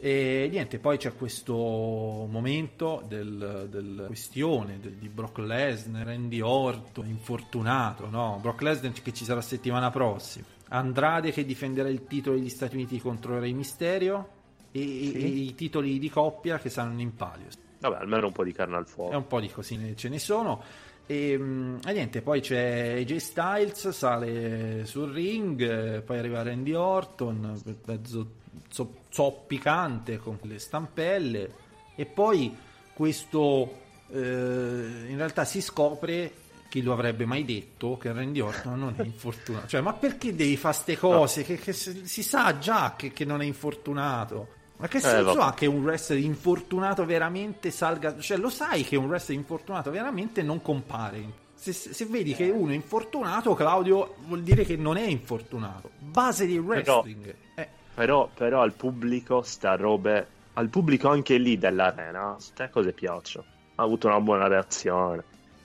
[0.00, 7.06] E niente, poi c'è questo momento del, del questione del- di Brock Lesnar, Randy Orton,
[7.08, 8.38] infortunato, no?
[8.40, 10.46] Brock Lesnar che ci sarà settimana prossima.
[10.68, 14.28] Andrade che difenderà il titolo degli Stati Uniti contro Rey Mysterio
[14.70, 17.46] e, e i titoli di coppia che saranno in palio.
[17.80, 19.16] Vabbè, almeno un po' di carne al E fuoco.
[19.16, 20.62] un po' di cosine ce ne sono.
[21.10, 27.58] E, mm, e niente, poi c'è AJ Styles, sale sul ring, poi arriva Randy Orton,
[27.86, 28.36] mezzo
[28.68, 31.50] zo- zoppicante con le stampelle
[31.94, 32.54] e poi
[32.92, 36.32] questo eh, in realtà si scopre
[36.68, 39.66] chi lo avrebbe mai detto che Randy Orton non è infortunato.
[39.66, 41.42] Cioè ma perché devi fare ste cose?
[41.42, 45.40] Che, che si si sa già che, che non è infortunato ma che senso vabbè.
[45.42, 50.42] ha che un wrestler infortunato veramente salga cioè lo sai che un wrestler infortunato veramente
[50.42, 55.06] non compare se, se- vedi che uno è infortunato Claudio vuol dire che non è
[55.06, 60.26] infortunato base del wrestling Eh, Però, però al pubblico sta robe.
[60.54, 63.44] Al pubblico anche lì dell'arena, ste cose piacciono.
[63.74, 65.24] Ha avuto una buona reazione.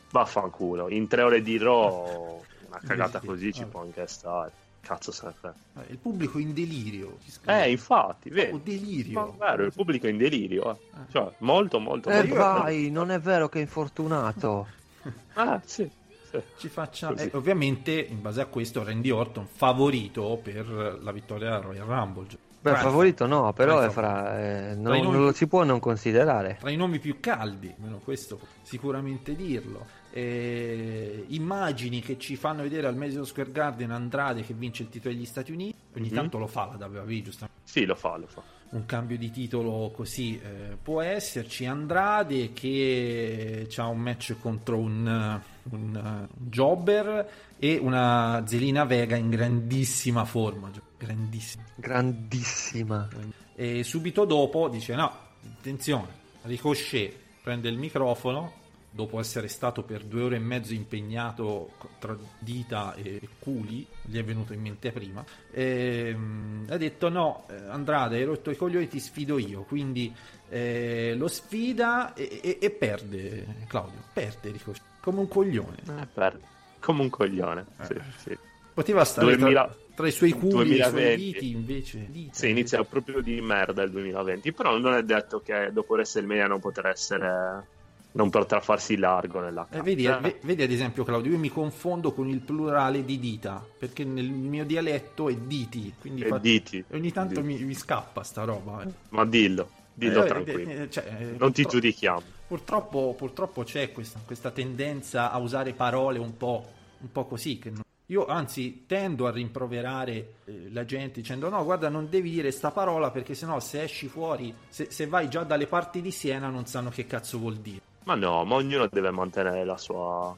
[0.10, 0.90] Vaffanculo.
[0.90, 3.72] In tre ore di Raw, una cagata Sì, così ci vabbè.
[3.72, 4.52] può anche stare.
[4.86, 5.56] Cazzo se ne frega.
[5.80, 7.18] eh, il pubblico in delirio.
[7.46, 8.62] Eh, infatti, Oh, vedi.
[8.64, 10.74] delirio Ma vero, il pubblico è in delirio.
[10.74, 10.78] eh.
[11.10, 12.10] Cioè, molto, molto.
[12.10, 12.36] E molto.
[12.36, 14.68] vai, non è vero che è infortunato.
[15.36, 15.90] Ah, sì.
[16.30, 16.40] sì.
[16.58, 21.60] ci faccia eh, ovviamente in base a questo Randy Orton favorito per la vittoria alla
[21.60, 22.26] Royal Rumble
[22.62, 25.80] Beh, Tra- favorito no, però è fra, eh, non, nomi- non lo si può non
[25.80, 26.58] considerare.
[26.62, 29.86] tra i nomi più caldi, almeno questo sicuramente dirlo.
[30.16, 35.12] Eh, immagini che ci fanno vedere al Madison Square Garden Andrade che vince il titolo
[35.16, 36.14] degli Stati Uniti, ogni Mhm.
[36.14, 37.62] tanto lo fa la WWE, giustamente.
[37.64, 38.44] Sì, lo fa, lo fa.
[38.70, 41.66] Un cambio di titolo così eh, può esserci.
[41.66, 45.40] Andrade che ha un match contro un, un,
[45.72, 50.70] un jobber e una Zelina Vega in grandissima forma.
[50.98, 51.64] Grandissima.
[51.76, 53.08] Grandissima.
[53.56, 55.12] E subito dopo dice: No,
[55.58, 56.08] attenzione,
[56.44, 58.62] Ricochet prende il microfono.
[58.96, 64.24] Dopo essere stato per due ore e mezzo impegnato tra dita e culi, gli è
[64.24, 65.26] venuto in mente prima.
[65.52, 69.64] ehm, ha detto: No, eh, Andrade, hai rotto i coglioni, ti sfido io.
[69.64, 70.14] Quindi
[70.50, 74.00] eh, lo sfida e, e- e perde Claudio.
[74.14, 75.78] Perde Ricochet come un coglione.
[75.88, 76.40] Eh, per...
[76.80, 77.66] Come un coglione.
[77.82, 78.38] Sì, sì.
[78.74, 81.16] Poteva stare 2000 tra, tra i suoi culi e i suoi 2020.
[81.18, 82.06] diti, invece.
[82.10, 82.34] dita.
[82.36, 86.60] Sì, inizia proprio di merda il 2020, però non è detto che dopo WrestleMania non
[86.60, 87.66] potrà essere
[88.14, 91.50] non potrà farsi largo nella Eh, vedi, Eh, ve- vedi ad esempio Claudio, io mi
[91.50, 96.38] confondo con il plurale di dita, perché nel mio dialetto è diti, quindi E fa-
[96.38, 96.84] diti.
[96.92, 97.56] ogni tanto Diti.
[97.60, 98.84] mi, mi scappa sta roba.
[98.84, 98.92] eh.
[99.10, 100.70] Ma dillo, dillo Eh, tranquillo.
[100.70, 102.22] eh, cioè, eh, non ti giudichiamo.
[102.48, 106.66] Purtroppo, purtroppo c'è questa, questa tendenza a usare parole un po',
[107.00, 107.60] un po' così.
[107.66, 110.34] Non- Io anzi tendo a rimproverare
[110.72, 114.54] la gente dicendo no, guarda, non devi dire sta parola perché sennò se esci fuori,
[114.68, 117.80] se, se vai già dalle parti di Siena non sanno che cazzo vuol dire.
[118.06, 120.36] Ma no, ma ognuno deve mantenere la sua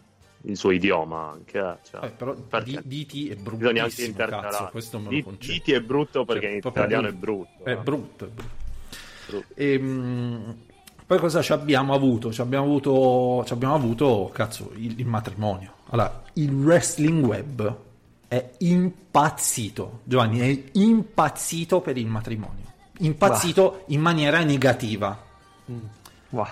[0.47, 1.57] il suo idioma anche.
[1.57, 2.71] eh, cioè, Eh, però perché?
[2.71, 4.49] di- diti è Bisogna anche bruttissimo, intercalare.
[4.51, 5.53] cazzo, questo me lo Di- concedo.
[5.53, 7.63] Diti è brutto perché Cioè, in italiano è brutto.
[7.63, 7.75] È eh.
[7.77, 8.53] brutto, è brutto.
[9.27, 9.45] Brutto.
[9.55, 10.55] Ehm,
[11.07, 12.31] poi cosa ci abbiamo avuto?
[12.31, 15.73] Ci abbiamo avuto, ci abbiamo avuto cazzo, il, il matrimonio.
[15.89, 17.75] Allora, il wrestling web
[18.27, 20.01] è impazzito.
[20.03, 22.63] Giovanni è impazzito per il matrimonio.
[22.99, 25.19] Impazzito in maniera negativa.
[26.29, 26.45] Wow.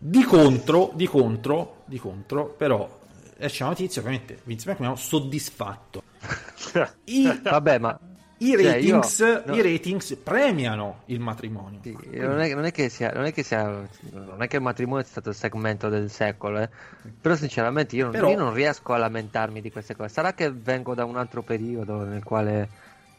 [0.00, 2.98] Di contro, di contro, di contro, però
[3.36, 6.02] esce la notizia, ovviamente Vince McMahon soddisfatto.
[7.04, 7.98] I, Vabbè, ma
[8.40, 9.54] i cioè, ratings, io- no.
[9.56, 11.80] i ratings premiano il matrimonio.
[11.82, 13.64] Sì, non, è, non è che sia, non è che sia,
[14.12, 16.68] non è che il matrimonio sia stato il segmento del secolo, eh.
[17.20, 20.10] però sinceramente io, non- Però- io non riesco a lamentarmi di queste cose.
[20.10, 22.68] Sarà che vengo da un altro periodo nel quale,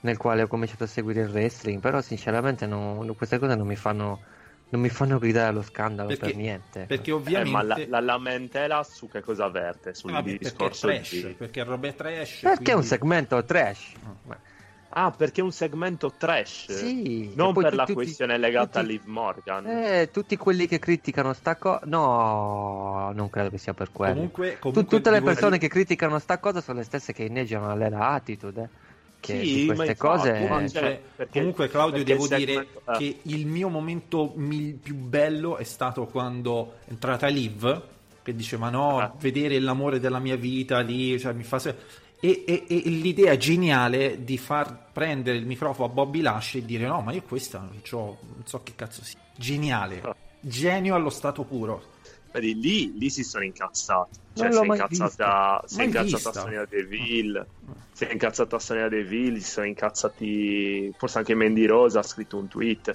[0.02, 3.76] nel quale ho cominciato a seguire il wrestling, però sinceramente non- queste cose non mi
[3.76, 4.22] fanno,
[4.72, 6.86] non mi fanno gridare allo scandalo Perché, per niente.
[6.88, 7.52] perché Eh, ovviamente...
[7.52, 9.94] ma la, la lamentela su che cosa avverte?
[9.96, 11.34] Sul Eh, vabbè, perché discorso trash, di...
[11.34, 12.40] perché roba è trash.
[12.42, 13.92] Perché è un quindi- segmento trash?
[14.26, 14.38] Ma-
[14.92, 16.72] Ah, perché è un segmento trash?
[16.72, 19.68] Sì, Non per tu- la tutti- questione legata tutti- a Liv Morgan.
[19.68, 24.14] Eh, tutti quelli che criticano sta cosa, no, non credo che sia per quello.
[24.16, 27.70] Comunque, Tu- comunque tutte le persone che criticano sta cosa sono le stesse che inneggiano
[27.70, 28.62] all'era attitude.
[28.64, 28.70] eh,
[29.20, 30.32] Che Sì, queste infatti, cose.
[30.32, 32.98] Comunque, cioè, perché- comunque, Claudio, devo il dire segmento- eh.
[32.98, 37.84] che il mio momento mil- più bello è stato quando è entrata Liv,
[38.24, 39.14] che dice ma no, Ah.
[39.20, 41.60] vedere l'amore della mia vita lì, cioè, mi fa...
[41.60, 41.76] se-"
[42.22, 46.86] E, e- e l'idea geniale di far prendere il microfono a Bobby Lashley e dire
[46.86, 49.20] no, ma io questa non, c'ho- non so che cazzo sia.
[49.38, 50.02] Geniale.
[50.04, 50.16] Ah.
[50.42, 51.84] Genio allo stato puro.
[52.32, 54.20] Vedi, lì, lì si sono incazzati.
[54.36, 56.40] Cioè, si è incazzata, si è incazzata.
[56.42, 57.48] Sonia Deville.
[57.92, 59.40] Si è incazzata Sonia Deville.
[59.40, 60.94] Si sono incazzati.
[60.98, 62.94] Forse anche Mandy Rosa ha scritto un tweet.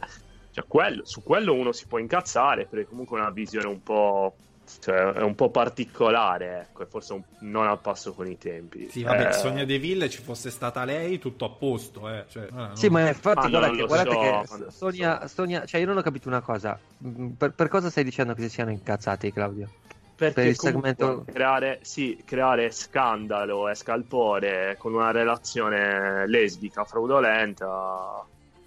[0.53, 4.37] Cioè, quello- su quello uno si può incazzare perché comunque è una visione un po'.
[4.81, 8.89] Cioè, è un po' particolare, ecco, e forse un- non al passo con i tempi.
[8.91, 12.25] Sì, vabbè, Eh, Sonia Deville ci fosse stata lei, tutto a posto, eh.
[12.29, 12.77] Cioè, no, no.
[12.77, 14.31] Sì, ma infatti, Ma guarda non che, lo guardate so, che
[14.63, 15.29] non Sonia, so.
[15.29, 16.79] Sonia- cioè io non ho capito una cosa.
[17.07, 19.69] Mm, Per, per cosa stai dicendo che si siano incazzati, Claudio?
[20.17, 28.25] Perché per il segmento- creare, sì, creare scandalo e scalpore con una relazione lesbica fraudolenta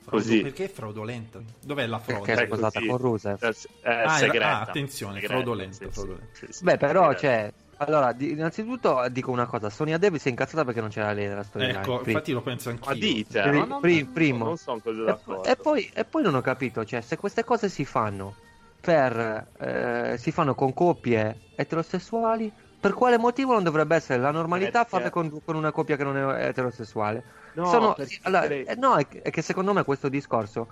[0.10, 0.42] Così.
[0.42, 1.40] Perché è fraudolenta?
[1.62, 2.22] Dov'è la frode?
[2.26, 3.38] Perché è sposata con Rusev.
[3.44, 4.48] Eh, eh, Ah, era- segreta.
[4.48, 6.28] ah, attenzione, Segreta, fraudolento, sì, fraudolento.
[6.32, 7.20] sì, sì, Beh, però, segreta.
[7.20, 11.12] cioè, allora, di- innanzitutto dico una cosa: Sonia Devil si è incazzata perché non c'era
[11.12, 11.80] lei nella storyline.
[11.80, 12.90] Ecco, Pri- infatti lo penso anch'io.
[12.90, 14.46] Ma dite, Pri- ma non- pri- primo.
[14.46, 15.44] non sono così E, d'accordo.
[15.44, 18.34] e poi, e poi non ho capito, cioè, se queste cose si fanno
[18.80, 24.84] per eh, si fanno con coppie eterosessuali, per quale motivo non dovrebbe essere la normalità
[24.86, 27.24] Perché- farle con, con una coppia che non è eterosessuale?
[27.54, 30.68] No, Sono- perché- allora, eh, no, è, che- è che secondo me questo discorso,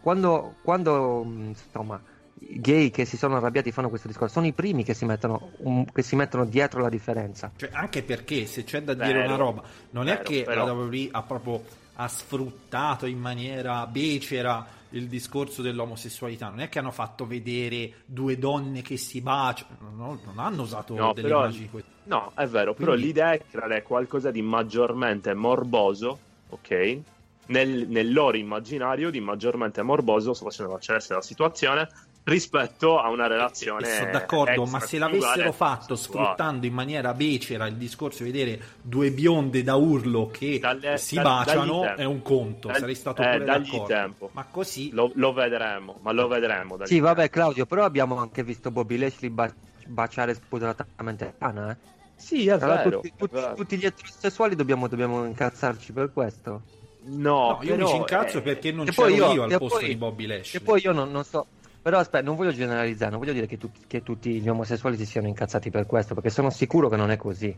[0.00, 2.00] quando, quando mh, insomma,
[2.42, 5.50] i gay che si sono arrabbiati fanno questo discorso, sono i primi che si mettono,
[5.58, 7.50] un- che si mettono dietro la differenza.
[7.54, 10.64] Cioè, anche perché se c'è da dire Vero, una roba, non è vero, che però-
[10.64, 11.62] la WWE ha proprio
[11.96, 18.38] ha sfruttato in maniera becera il discorso dell'omosessualità, non è che hanno fatto vedere due
[18.38, 21.70] donne che si baciano, non, non hanno usato No, delle però- immagini.
[22.04, 26.98] No, è vero, però Quindi- l'idea è creare qualcosa di maggiormente morboso, ok?
[27.46, 31.88] Nel, nel loro immaginario di maggiormente morboso, sto facendo la situazione,
[32.30, 33.88] rispetto a una relazione.
[33.88, 36.24] E sono d'accordo, ma se l'avessero fatto sessuale.
[36.26, 41.16] sfruttando in maniera becera il discorso di vedere due bionde da urlo che Dalle- si
[41.16, 42.00] da- baciano tempo.
[42.00, 43.84] è un conto, Dagli- sarei stato eh, d'accordo.
[43.86, 44.30] tempo.
[44.32, 46.78] Ma così Lo, lo vedremo, ma lo vedremo.
[46.84, 47.00] Sì, lì.
[47.00, 49.52] vabbè, Claudio, però abbiamo anche visto Bobby Lashley ba-
[49.86, 51.76] baciare spudoratamente Anna, eh.
[52.14, 52.90] Sì, è Allora, vero.
[53.00, 53.54] tutti, è tutti- vero.
[53.54, 56.62] tutti gli eterosessuali dobbiamo, dobbiamo incazzarci per questo.
[57.02, 59.56] No, No, io mi però, ci incazzo eh, perché non c'ero poi io- io al
[59.58, 60.60] posto poi- di Bobby Lashley.
[60.60, 61.46] E poi io non, non so.
[61.82, 65.06] Però aspetta, non voglio generalizzare, non voglio dire che, tutti- che tutti gli omosessuali si
[65.06, 67.56] siano incazzati per questo, perché sono sicuro che non è così.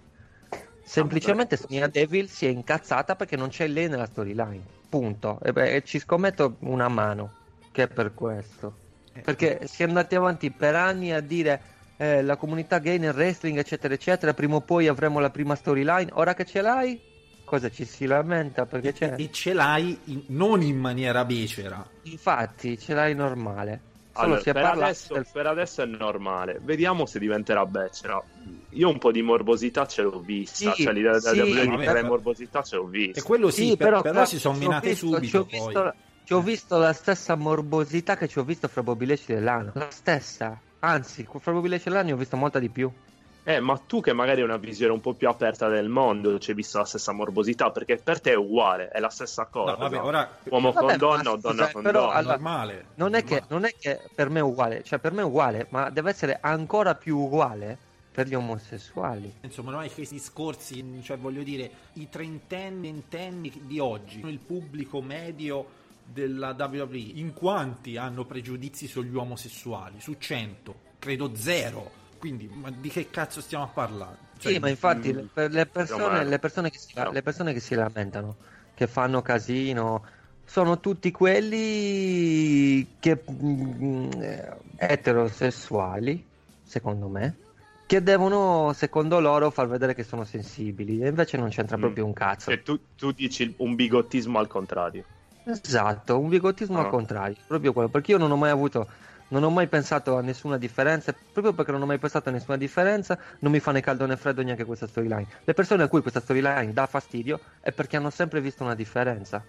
[0.85, 4.61] Semplicemente Sonia Devil si è incazzata perché non c'è lei nella storyline.
[4.89, 5.39] Punto.
[5.43, 7.33] E, beh, e ci scommetto una mano
[7.73, 8.79] che è per questo.
[9.23, 11.61] Perché si è andati avanti per anni a dire
[11.97, 14.35] eh, la comunità gay nel wrestling, eccetera, eccetera.
[14.35, 16.11] Prima o poi avremo la prima storyline.
[16.15, 17.01] Ora che ce l'hai,
[17.45, 18.67] cosa ci si lamenta?
[18.67, 19.15] Perché c'è.
[19.17, 21.87] e ce l'hai in- non in maniera becera.
[22.03, 23.91] Infatti, ce l'hai normale.
[24.15, 26.61] Allora, per, parlato adesso, del- per adesso è normale.
[26.63, 28.23] Vediamo se diventerà becera.
[28.71, 30.73] Io un po' di morbosità ce l'ho vista.
[30.75, 33.21] Sì, cioè, l'idea sì, della di vabbè, creare però- morbosità ce l'ho vista.
[33.21, 35.59] E quello sì, per- però, però si sono menate visto- subito ci ho poi.
[35.59, 35.95] visto,
[36.25, 39.71] ci ho visto la stessa morbosità che ci ho visto fra Bobby Lashley e Lana.
[39.75, 40.59] La stessa.
[40.81, 42.91] Anzi, fra Bobby Lashley e Lana ne ho visto molta di più.
[43.45, 46.51] Eh, ma tu che magari hai una visione un po' più aperta del mondo, ci
[46.51, 49.73] hai visto la stessa morbosità, perché per te è uguale, è la stessa cosa.
[49.73, 52.13] No, vabbè, ora Uomo Vabbè, con donna o donna scusa, con però donna.
[52.13, 52.87] è allora- normale.
[52.95, 53.55] Non è, che, normale.
[53.55, 56.39] non è che per me è uguale, cioè per me è uguale, ma deve essere
[56.41, 57.77] ancora più uguale
[58.13, 59.33] per gli omosessuali.
[59.41, 65.67] Insomma, noi questi discorsi, cioè voglio dire, i trentenni, ventenni di oggi, il pubblico medio
[66.05, 69.99] della WWE, in quanti hanno pregiudizi sugli omosessuali?
[69.99, 72.01] Su 100, credo zero.
[72.23, 74.15] Quindi, ma di che cazzo stiamo a parlare?
[74.39, 77.11] Cioè, sì, ma infatti mm, le, per le persone, le, persone che si, No.
[77.11, 78.37] le persone che si lamentano,
[78.75, 80.05] che fanno casino,
[80.45, 86.25] sono tutti quelli che mm, eh, eterosessuali,
[86.63, 87.35] secondo me,
[87.89, 91.01] che devono, secondo loro, far vedere che sono sensibili.
[91.01, 91.81] E invece non c'entra Mm.
[91.81, 92.51] proprio un cazzo.
[92.51, 95.05] Cioè, tu, tu dici un bigottismo al contrario.
[95.45, 96.83] Esatto, un bigottismo Ah.
[96.85, 98.89] al contrario, proprio quello, perché io non ho mai avuto,
[99.33, 102.59] non ho mai pensato a nessuna differenza, proprio perché non ho mai pensato a nessuna
[102.59, 105.27] differenza, non mi fa né caldo né freddo neanche questa storyline.
[105.45, 109.43] Le persone a cui questa storyline dà fastidio è perché hanno sempre visto una differenza,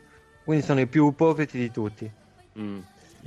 [0.43, 2.09] quindi sono i più ipocriti di tutti.
[2.57, 2.79] Mm.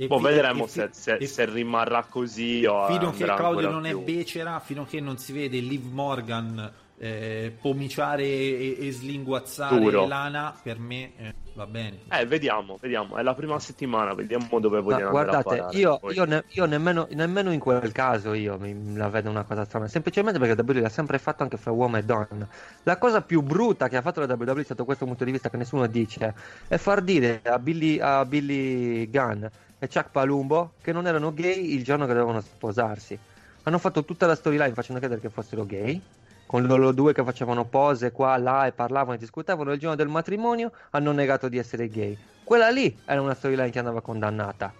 [0.07, 3.85] Boh, fi- vedremo fi- se, se- se rimarrà così o Fino a che Claudio non
[3.85, 4.03] è più.
[4.03, 10.07] becera, fino a che non si vede Liv Morgan eh, pomiciare e, e slinguazzare Duro.
[10.07, 11.99] Lana, per me eh, va bene.
[12.09, 13.17] Eh, vediamo, vediamo.
[13.17, 15.77] È la prima settimana, vediamo dove Ma vogliono andare a guardate, parare.
[15.77, 19.65] io, io ne- io nemmeno, nemmeno in quel caso io mi, la vedo una cosa
[19.65, 22.47] strana, semplicemente perché WWE l'ha sempre fatto anche fra uomo e donna.
[22.83, 25.57] La cosa più brutta che ha fatto la WWE sotto questo punto di vista che
[25.57, 26.33] nessuno dice
[26.67, 29.45] è far dire a Billy, a Billy Gunn
[29.79, 33.17] e Chuck Palumbo che non erano gay il giorno che dovevano sposarsi.
[33.63, 36.01] Hanno fatto tutta la storyline facendo credere che fossero gay.
[36.47, 40.07] Con loro due che facevano pose qua, là e parlavano e discutevano il giorno del
[40.07, 42.17] matrimonio, hanno negato di essere gay.
[42.43, 44.73] Quella lì era una storyline che andava condannata,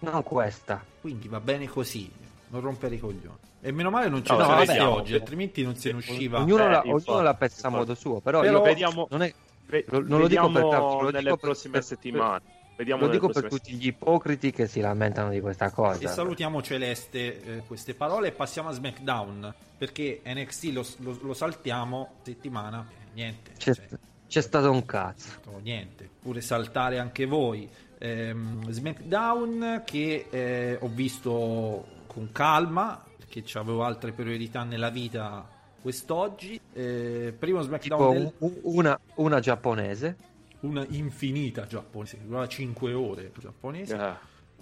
[0.00, 0.84] non questa.
[1.00, 2.10] Quindi va bene così,
[2.48, 3.38] non rompere i coglioni.
[3.62, 4.94] E meno male non ce No, vabbè, sareste vediamo.
[4.96, 6.40] oggi, altrimenti non se ne usciva.
[6.42, 9.22] Ognuno, Eh, la, infatti, ognuno la pensa a modo suo, però, Però io vediamo- non,
[9.22, 9.34] è-
[9.66, 12.42] Ve- lo- non lo dico per caso, lo nelle dico per- prossime per- settimane.
[12.76, 16.00] Vediamo lo dico per prossime tutti gli ipocriti che si lamentano di questa cosa.
[16.00, 21.34] E salutiamo Celeste eh, queste parole e passiamo a SmackDown perché NXT lo, lo- lo
[21.34, 23.86] saltiamo settimana, eh, niente, C'è, cioè,
[24.28, 25.30] c'è stato un cazzo.
[25.62, 27.68] Niente, pure saltare anche voi.
[27.98, 35.48] Ehm, SmackDown che eh, ho visto con calma perché avevo altre priorità nella vita
[35.80, 36.60] quest'oggi.
[36.72, 38.32] Eh, primo SmackDown Tipo del...
[38.38, 40.16] un- una, una giapponese,
[40.64, 43.96] una infinita giapponese, che durava 5 ore giapponese.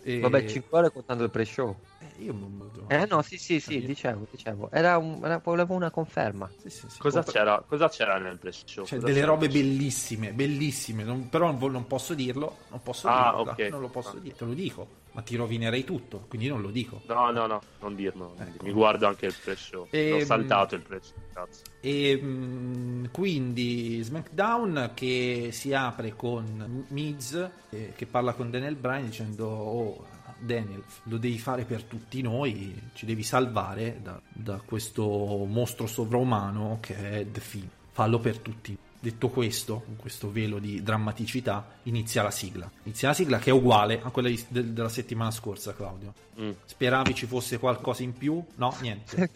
[0.04, 0.16] Eh.
[0.16, 1.76] E- Vabbè, 5 ore contando il pre-show.
[2.16, 4.70] Eh, io non- non- Eh no, sì, sì, sì, dicevo, dicevo.
[4.70, 6.50] Era un, era- volevo una conferma.
[6.58, 6.98] sì, sì, sì.
[6.98, 8.84] Cosa, Compra- c'era, cosa c'era nel pre-show?
[8.84, 13.34] Cioè, Cosa delle robe bellissime, bellissime, non- però non, non posso dirlo, non posso Ah,
[13.36, 13.68] dirlo, ok.
[13.70, 14.20] non lo posso Ah.
[14.20, 17.02] dire, te lo dico, ma ti rovinerei tutto, quindi non lo dico.
[17.06, 18.34] No, no, no, non dirlo.
[18.38, 18.64] Ecco.
[18.64, 19.86] Mi guardo anche il pre-show.
[19.90, 21.62] Ehm, L'ho saltato il pre-show, cazzo.
[21.80, 29.06] E mh, quindi SmackDown che si apre con Miz eh, che parla con Daniel Bryan
[29.06, 30.06] dicendo oh
[30.42, 35.04] Daniel lo devi fare per tutti noi, ci devi salvare da, da questo
[35.48, 38.76] mostro sovrumano che è The Fiend, fallo per tutti.
[38.98, 42.70] Detto questo, con questo velo di drammaticità, inizia la sigla.
[42.84, 46.14] Inizia la sigla che è uguale a quella di- del- della settimana scorsa, Claudio.
[46.40, 46.50] Mm.
[46.64, 48.40] Speravi ci fosse qualcosa in più?
[48.56, 49.28] No, niente.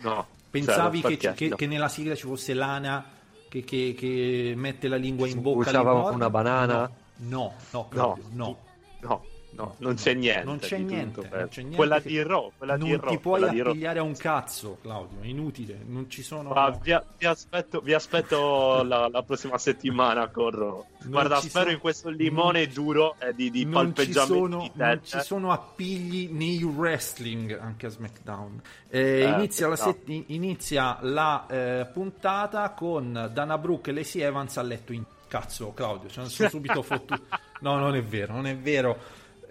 [0.00, 0.26] No.
[0.48, 1.34] Pensavi Cioè, che, perché?
[1.36, 1.56] che- No.
[1.56, 3.04] che nella sigla ci fosse Lana
[3.48, 5.68] che, che- che mette la lingua in bocca?
[5.68, 6.90] Usava una banana?
[7.16, 8.56] No, no, Claudio, no.
[9.02, 10.44] No, no, non c'è niente.
[10.44, 11.48] Non c'è di niente, non eh.
[11.48, 14.16] c'è niente Quella di Raw, quella di Non Raw, ti puoi di appigliare a un
[14.16, 16.50] cazzo, Claudio, è inutile, non ci sono...
[16.52, 20.54] Ma vi, vi aspetto, vi aspetto la, la prossima settimana con.
[20.54, 24.70] Non Guarda, spero sono- in questo limone duro eh, di, di non ci, sono, di
[24.74, 28.60] non ci sono appigli nei wrestling anche a SmackDown.
[28.88, 34.56] Eh, Eh, inizia, la set- inizia la eh, puntata con Dana Brooke e Lacey Evans
[34.58, 36.08] a letto in cazzo, Claudio.
[36.10, 37.22] Cioè, sono subito fottuto.
[37.60, 38.98] No, non è vero, non è vero.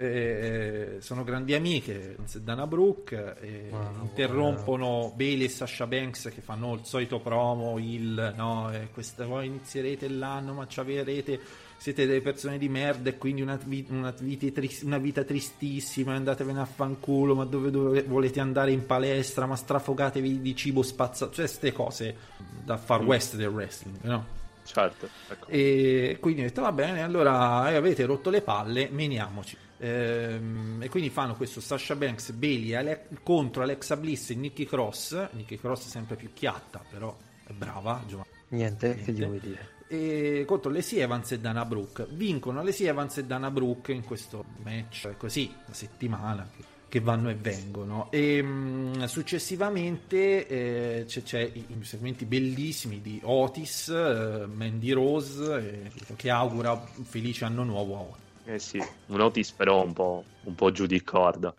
[0.02, 3.70] Eh, sono grandi amiche Dana Brooke eh,
[4.02, 9.48] interrompono Bailey e Sasha Banks che fanno il solito promo il no eh, questa voi
[9.48, 11.42] inizierete l'anno ma ci avrete
[11.76, 16.66] siete delle persone di merda e quindi una, una vita, una vita tristissima andatevene a
[16.66, 21.74] fanculo ma dove, dove volete andare in palestra ma strafogatevi di cibo spazzato cioè queste
[21.74, 22.16] cose
[22.64, 24.38] da far west del wrestling no?
[24.64, 25.48] Certo, ecco.
[25.48, 29.58] E quindi ho detto va bene, allora eh, avete rotto le palle, meniamoci.
[29.80, 35.30] Ehm, e quindi fanno questo Sasha Banks, Bailey Ale- contro Alexa Bliss e Nikki Cross.
[35.32, 37.16] Nikki Cross è sempre più chiatta, però
[37.46, 38.04] è brava.
[38.08, 38.30] Giovanni.
[38.50, 39.04] Niente, Niente.
[39.06, 39.78] che gli vuoi dire?
[39.88, 42.08] E contro Lacey Evans e Dana Brooke.
[42.12, 47.30] Vincono Lacey Evans e Dana Brooke in questo match così, la settimana che, che vanno
[47.30, 48.12] e vengono.
[48.12, 55.90] E mh, successivamente eh, c'è, c'è i, i segmenti bellissimi di Otis, eh, Mandy Rose,
[55.96, 58.28] eh, che augura un felice anno nuovo a Otis.
[58.50, 61.54] Eh sì, un Otis però un po', un po' giù di corda.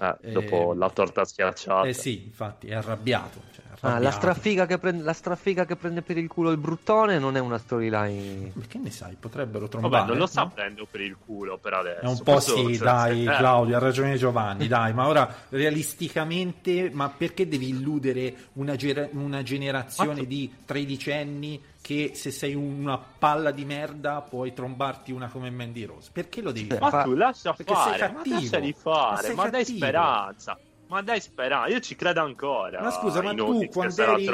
[0.00, 1.86] Eh, Eh, dopo la torta schiacciata.
[1.86, 3.40] Eh sì, infatti, è arrabbiato.
[3.54, 4.16] cioè, è Ah, la arrabbiato.
[4.16, 7.58] strafiga, che prende, la strafiga che prende per il culo il bruttone non è una
[7.58, 8.52] storyline.
[8.54, 9.94] Ma Che ne sai, potrebbero trombare.
[9.94, 10.50] Vabbè, non lo sta no?
[10.52, 12.00] prendendo per il culo per adesso.
[12.00, 16.90] È un po' Questo, sì, dai, eh, Claudio, ha ragione Giovanni, dai, ma ora realisticamente,
[16.92, 21.60] ma perché devi illudere una, gera- una generazione Ma- di tredicenni
[21.92, 26.10] che se sei una palla di merda puoi trombarti una come Mandy Rose?
[26.12, 26.96] Perché lo devi Beh, fare?
[26.96, 28.60] Ma tu lascia perché sei fare, ma cattivo.
[28.60, 30.58] Ma fare, sei ma, dai speranza.
[30.88, 32.82] Ma dai speranza, io ci credo ancora.
[32.82, 34.26] Ma scusa, ma tu quando eri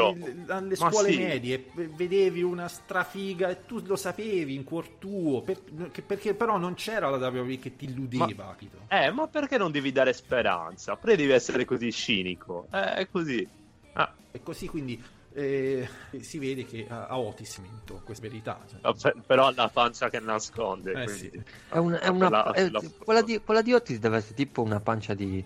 [0.48, 1.16] alle Ma scuole sì.
[1.18, 6.59] medie vedevi una strafiga e tu lo sapevi in cuor tuo, per- che- perché però
[6.59, 8.78] non c'era la WWE che ti illudeva, capito?
[8.88, 10.96] Eh, ma perché non devi dare speranza?
[10.96, 12.66] Perché devi essere così cinico?
[12.72, 13.48] Eh, è così.
[13.92, 15.02] Ah, E così quindi
[15.39, 15.89] eh,
[16.20, 18.59] si vede che a, Otis vinto, questa è verità.
[18.97, 19.12] cioè.
[19.26, 21.03] però ha la pancia che nasconde.
[21.05, 21.30] Eh, sì.
[21.68, 24.62] È una, è una- La- è- la- quella, di, quella di Otis deve essere tipo
[24.62, 25.45] una pancia di,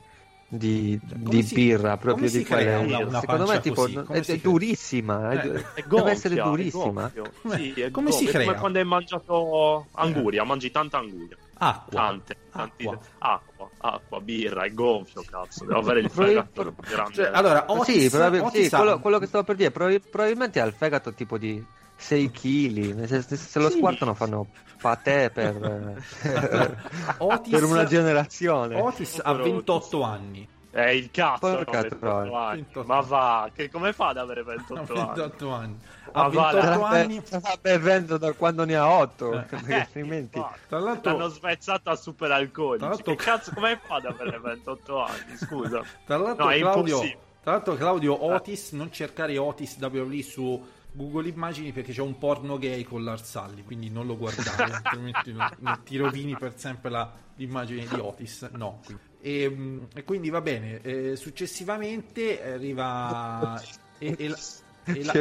[0.49, 2.95] di, come di si- birra, proprio di crea quelle.
[2.97, 3.89] una- una secondo me tipo, è,
[4.23, 4.51] si è crea?
[4.53, 5.31] durissima.
[5.31, 7.13] è- Eh, È deve gonfia, essere è durissima.
[7.43, 8.47] Come- Sì, è come si è crea?
[8.47, 11.37] Come quando hai mangiato anguria, mangi tanta anguria.
[11.65, 12.01] Acqua.
[12.01, 12.99] Tante, tanti- Acqua.
[13.19, 15.65] acqua, acqua, birra, è gonfio, cazzo.
[15.65, 17.15] Devo avere il fegato grande.
[17.15, 20.61] Cioè, allora, Otis, sì, probabil- Otis sì, quello, quello che stavo per dire, probabil- probabilmente
[20.61, 23.05] ha il fegato tipo di 6 kg.
[23.05, 23.77] Se, se- se lo Sì.
[23.77, 24.49] squartano fanno
[24.81, 25.55] patè per,
[27.19, 28.81] Otis- per una generazione.
[28.81, 30.49] Otis ha 28 anni.
[30.73, 32.39] È il cazzo, Porca no, 28 troia.
[32.49, 32.57] anni.
[32.63, 32.89] 28.
[32.89, 35.07] Ma va, che come fa ad avere Ha 28 anni?
[35.07, 35.79] 28 anni.
[36.15, 37.23] Ma Ha va, 28 Sta anni.
[37.25, 39.33] sta bevendo da quando ne ha 8.
[39.35, 39.43] Eh.
[39.43, 40.39] perché altrimenti.
[40.39, 40.59] infatti.
[40.69, 42.79] Tra l'altro- L'hanno svezzato a super alcolici.
[42.79, 45.37] Tra l'altro- Che cazzo, come fa ad avere 28 anni?
[45.37, 45.83] Scusa.
[46.07, 47.01] Tra l'altro, No, Claudio,
[47.43, 52.57] tra l'altro Claudio Otis, non cercare Otis WWE su Google Immagini perché c'è un porno
[52.57, 57.11] gay con Larsalli, quindi non lo guardare, altrimenti non- non ti rovini per sempre la-
[57.37, 58.49] l'immagine di Otis.
[58.53, 58.81] No.
[59.25, 63.61] E, mm, e quindi va bene, eh, successivamente arriva...
[64.03, 64.37] E, e la-
[64.91, 65.13] e la-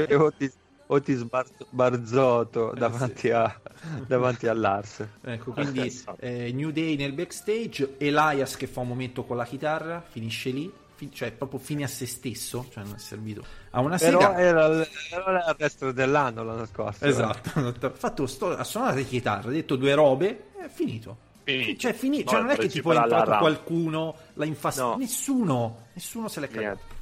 [0.88, 3.30] Otis, Bar- Barzotto Eh, davanti, sì.
[3.30, 3.62] a,
[4.08, 5.06] davanti all'Ars.
[5.22, 10.02] Ecco, quindi eh, New Day nel backstage, Elias che fa un momento con la chitarra,
[10.02, 13.98] finisce lì, fi- cioè proprio fine a se stesso, cioè non è servito a una
[13.98, 14.38] Però sega.
[14.40, 14.66] era,
[15.12, 17.06] era il resto dell'anno l'anno scorso.
[17.06, 17.86] Esatto, esatto.
[17.86, 21.30] ha fatto sto, ha suonato la chitarra, ha detto due robe, è finito.
[21.44, 21.80] Finito.
[21.80, 24.92] Cioè, fini- No, cioè, non è che tipo è entrato qualcuno, l'ha infastidito.
[24.92, 24.98] No.
[25.00, 26.80] Nessuno, nessuno se l'è cagato.
[26.84, 27.00] Niente.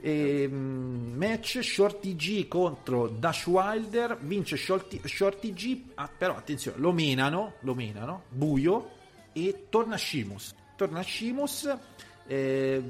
[0.00, 6.92] Ehm, match Shorty G contro Dash Wilder vince Shorty, Shorty G ah, però attenzione lo
[6.92, 8.90] menano lo menano buio
[9.32, 11.76] e torna Shimus torna Shimus
[12.28, 12.82] eh,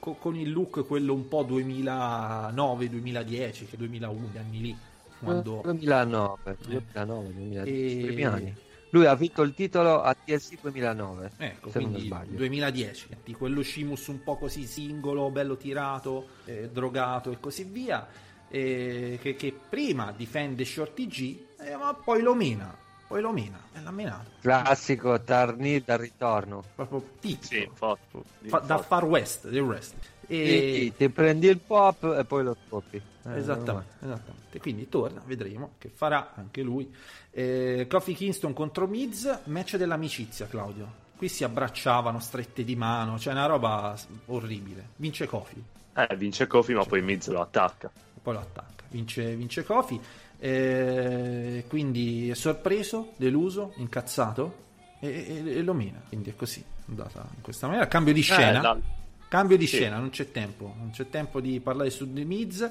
[0.00, 4.76] co- con il look quello un po' 2009 2010 che 2001 gli anni lì
[5.20, 8.54] quando 2009, 2009, 2010, E- primi anni.
[8.90, 11.32] Lui ha vinto il titolo a TLC 2009.
[11.38, 12.36] Ecco, se non quindi sbaglio.
[12.36, 18.06] 2010, di quello Shimus un po' così singolo, bello tirato, eh, drogato e così via,
[18.48, 22.74] eh, che, che prima difende Shorty G, eh, ma poi lo mena,
[23.08, 26.62] poi lo mena, e l'ha menato, Classico Tarni dal ritorno.
[26.74, 28.22] proprio tipico, Sì, infatti.
[28.46, 28.78] fa- da.
[28.78, 30.02] Far West, del wrestling.
[30.26, 30.86] E...
[30.86, 30.92] E...
[30.96, 32.96] Ti prendi il pop e poi lo scoppi.
[32.96, 34.58] Eh, Esattamente, esattamente.
[34.60, 36.92] Quindi torna, vedremo che farà anche lui.
[37.30, 41.04] Eh, Kofi Kingston contro Miz, match dell'amicizia, Claudio.
[41.16, 43.94] Qui si abbracciavano strette di mano, cioè una roba
[44.26, 44.90] orribile.
[44.96, 45.62] Vince Kofi,
[45.94, 47.90] Eh, vince Kofi, ma poi Miz lo attacca.
[48.22, 48.84] poi lo attacca.
[48.90, 49.98] Vince, vince Kofi.
[50.38, 54.64] Eh, quindi è sorpreso, deluso, incazzato
[55.00, 55.08] e,
[55.44, 56.00] e- e lo mena.
[56.06, 57.88] Quindi è così, è andata in questa maniera.
[57.88, 58.76] Cambio di scena.
[58.76, 58.80] Eh,
[59.28, 59.76] Cambio di Sì.
[59.76, 62.70] scena, non c'è tempo, non c'è tempo di parlare su The Miz.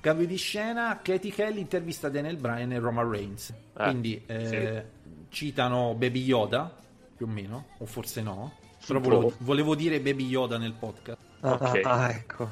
[0.00, 3.54] Cambio di scena, Katie Kelly intervista Daniel Bryan e Roman Reigns.
[3.72, 4.84] Quindi eh,
[5.30, 6.76] citano Baby Yoda,
[7.16, 8.52] più o meno, o forse no.
[8.86, 11.18] Però volevo, volevo dire Baby Yoda nel podcast.
[11.40, 11.80] Ah, Ok.
[11.84, 12.50] ah, ecco.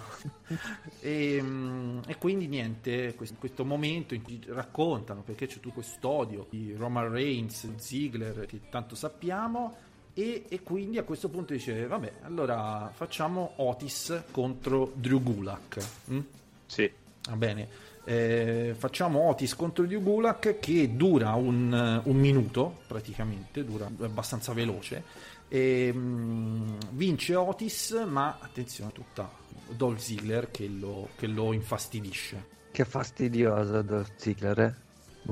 [1.00, 6.46] E, mm, e quindi niente, questo, questo momento in cui raccontano perché c'è tutto quest'odio
[6.50, 9.76] di Roman Reigns, Ziggler, che tanto sappiamo.
[10.14, 15.78] E, e quindi a questo punto dice: Vabbè, allora facciamo Otis contro Drew Gulak.
[16.10, 16.20] mm?
[16.66, 16.90] Sì.
[17.28, 17.68] Va bene,
[18.04, 25.04] Eh, facciamo Otis contro Drew Gulak che dura un, un minuto praticamente, dura abbastanza veloce.
[25.48, 29.30] E, mm, vince Otis, ma attenzione, tutta
[29.68, 32.50] Dolph Ziggler che lo, che lo infastidisce.
[32.72, 34.74] Che fastidioso Dolph Ziggler, eh?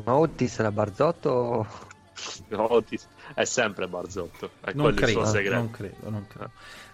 [0.04, 1.66] Ma Otis era Barzotto o...
[2.52, 4.50] Otis è sempre Barzotto.
[4.60, 6.50] È Non credo, non credo, non credo.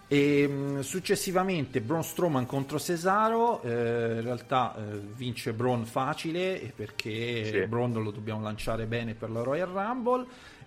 [0.09, 7.66] E, successivamente Braun Strowman contro Cesaro, eh, in realtà eh, vince Braun facile perché Sì.
[7.66, 10.27] Braun lo dobbiamo lanciare bene per la Royal Rumble.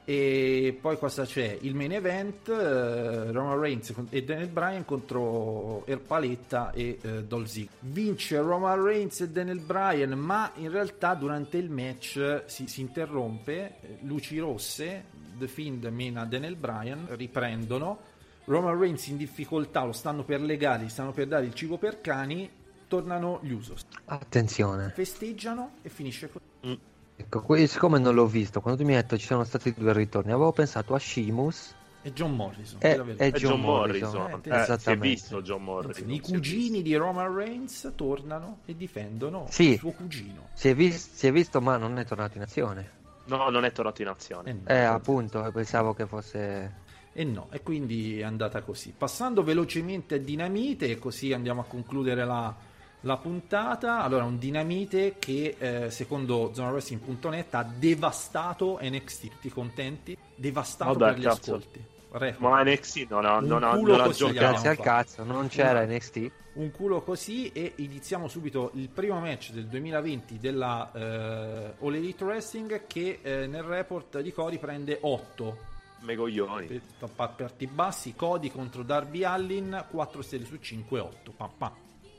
[0.10, 1.56] E poi cosa c'è?
[1.62, 7.78] Il main event, eh, Roman Reigns e Daniel Bryan contro Erpaletta e eh, Dolph Ziggler.
[7.82, 13.76] Vince Roman Reigns e Daniel Bryan, ma in realtà durante il match si, si interrompe,
[13.82, 15.04] eh, luci rosse,
[15.38, 18.00] The Fiend mena Daniel Bryan, riprendono,
[18.46, 22.02] Roman Reigns in difficoltà, lo stanno per legare, gli stanno per dare il cibo per
[22.02, 22.50] cani,
[22.88, 24.90] tornano gli Usos, Attenzione.
[24.90, 26.89] festeggiano e finisce così.
[27.22, 29.92] Ecco, que- siccome non l'ho visto, quando tu mi hai detto ci sono stati due
[29.94, 32.80] ritorni, avevo pensato a Sheamus E John Morrison.
[32.82, 34.16] e, e È John, John Morrison.
[34.16, 34.42] Morrison.
[34.54, 36.10] Eh, Eh, si è visto John Morrison.
[36.10, 39.72] I è cugini di Roman Reigns tornano e difendono Sì.
[39.74, 40.48] il suo cugino.
[40.54, 42.90] Si è, vis- si è visto, ma non è tornato in azione.
[43.26, 43.36] visto.
[43.36, 44.50] No, non è tornato in azione.
[44.50, 46.74] E no, Eh, appunto, pensavo che fosse...
[47.12, 48.94] e no, e quindi è andata così.
[48.98, 52.56] Passando velocemente a Dinamite, e così andiamo a concludere la,
[53.02, 54.02] la puntata.
[54.02, 59.28] Allora, un Dinamite che eh, secondo zonawrestling.net ha devastato NXT.
[59.30, 60.18] Tutti contenti?
[60.36, 61.56] Devastato Vabbè, per gli cazzo.
[61.56, 61.84] ascolti.
[62.12, 62.42] Record.
[62.42, 64.34] Ma NXT non ha, non ha, non ha giocato.
[64.34, 65.94] Grazie al cazzo, non c'era No.
[65.94, 66.32] NXT.
[66.54, 72.24] un culo così e iniziamo subito il primo match del 2020 della eh, All Elite
[72.24, 75.58] Wrestling che eh, nel report di Cody prende 8
[76.00, 76.82] Megoglioni.
[77.16, 81.72] parti bassi Cody contro Darby Allin 4 stelle su 5 8 pa, pa.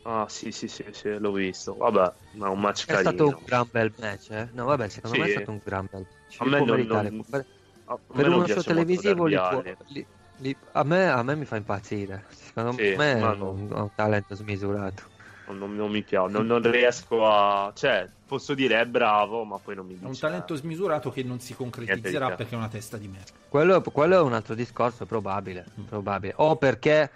[0.03, 1.75] Ah, sì, sì, sì, sì, l'ho visto.
[1.77, 3.11] Vabbè, ma è un match È carino.
[3.11, 4.49] stato un gran bel match, eh?
[4.53, 5.23] No, vabbè, secondo Sì.
[5.23, 6.41] me è stato un gran bel match.
[6.41, 7.47] A me non- non- Per,
[7.85, 10.07] A- per me uno piace show televisivo li può- li-
[10.39, 12.25] li- a, me, a me mi fa impazzire.
[12.31, 13.51] Secondo Sì, me è no.
[13.51, 15.11] un, un talento smisurato.
[15.47, 17.73] Non, non- non mi piace, non, non riesco a...
[17.75, 20.07] Cioè, posso dire è bravo, ma poi non mi dice...
[20.07, 23.81] è un talento smisurato che non si concretizzerà perché è una testa di merda Quello,
[23.83, 25.65] quello è un altro discorso, probabile.
[25.81, 25.85] Mm.
[25.87, 26.35] probabile.
[26.37, 27.11] O perché,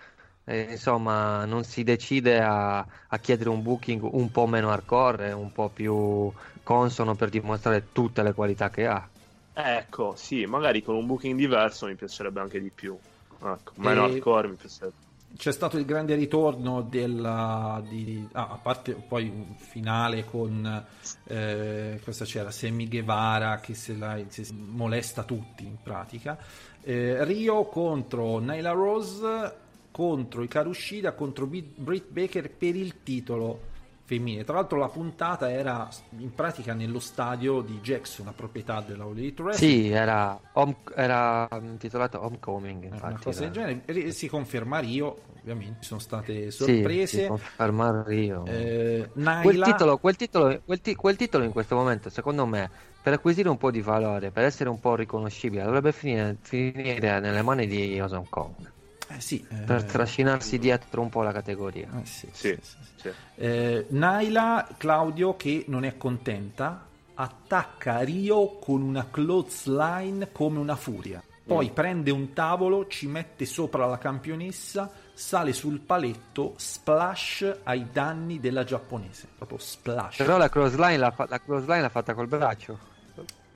[0.45, 5.53] eh, insomma, non si decide a, a chiedere un booking un po' meno hardcore, un
[5.53, 6.33] po' più
[6.63, 9.09] consono per dimostrare tutte le qualità che ha.
[9.57, 12.97] Ecco, sì, magari con un booking diverso mi piacerebbe anche di più.
[13.41, 14.97] Ecco, meno E- hardcore mi piacerebbe.
[15.37, 20.87] c'è stato il grande ritorno della di, ah, a parte poi un finale con
[21.25, 26.39] eh, cosa c'era Sammy Guevara che se la se molesta tutti in pratica
[26.81, 29.63] Eh, Rio contro Nyla Rose
[29.95, 33.61] contro Hikaru Shida contro Britt Baker per il titolo
[34.07, 34.43] femminile.
[34.43, 35.89] Tra l'altro la puntata era
[36.19, 39.73] in pratica nello stadio di Jackson, la proprietà della All Elite Wrestling.
[39.85, 43.23] Sì, era, home- era intitolato Homecoming, Una infatti.
[43.23, 44.07] cosa del era- genere.
[44.09, 47.21] E Si conferma Rio, ovviamente, sono state Sì, sorprese.
[47.23, 48.45] si conferma Rio.
[48.47, 52.69] Eh, Nyla- Quel titolo, quel, titolo, quel, ti- quel titolo in questo momento, secondo me,
[53.01, 57.43] per acquisire un po' di valore, per essere un po' riconoscibile, dovrebbe finire, finire nelle
[57.43, 58.73] mani di Awesome Kong.
[59.09, 61.89] Eh, sì, eh, Per trascinarsi dietro un po' la categoria.
[62.03, 62.93] eh, sì, Sì, sì, sì, sì.
[63.03, 63.13] sì.
[63.37, 71.23] Eh, Naila, Claudio, che non è contenta, attacca Rio con una clothesline come una furia.
[71.47, 71.75] Poi Mm.
[71.75, 78.65] prende un tavolo, ci mette sopra la campionessa, sale sul paletto, splash ai danni della
[78.65, 79.29] giapponese.
[79.37, 80.17] Proprio splash.
[80.17, 82.93] Però la crossline l'ha, fa- la crossline l'ha fatta col braccio.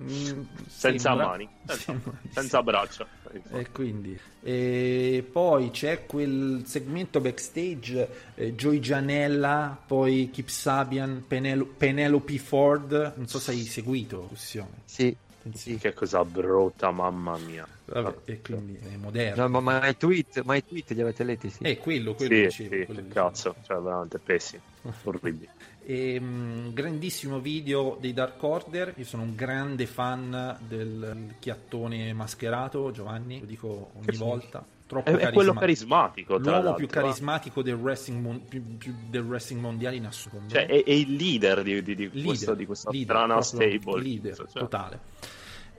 [0.00, 3.06] Mm, Senza sembra- mani, senza, senza braccia.
[3.50, 11.66] E quindi e poi c'è quel segmento backstage eh, Joy Gianella, poi Kip Sabian, Penelo-
[11.66, 13.12] Penelope Ford.
[13.16, 14.82] Non so se hai seguito Russione.
[14.84, 15.16] Sì.
[15.54, 15.76] Sì.
[15.78, 17.66] Che cosa brutta, mamma mia.
[17.86, 19.42] Vabbè, e quindi è moderno.
[19.48, 21.48] No, ma, ma i tweet, ma i tweet li avete letti?
[21.48, 21.62] Sì.
[21.62, 24.62] È quello, quello Sì, dicevo, sì, quello cazzo, cioè veramente pessimo,
[25.04, 25.48] orribile.
[25.90, 28.92] E, mh, grandissimo video dei Dark Order.
[28.98, 34.62] Io sono un grande fan del chiattone mascherato, Giovanni, lo dico ogni volta.
[34.86, 36.88] Troppo È, è quello carisma- carismatico, L'uomo l'altro, più eh.
[36.88, 40.44] carismatico del wrestling, mon- più- più del wrestling mondiale in assoluto.
[40.48, 44.02] Cioè, è, è il leader di, di, di Leader, questo- di questa leader, strana stable.
[44.02, 45.00] leader Cioè, totale.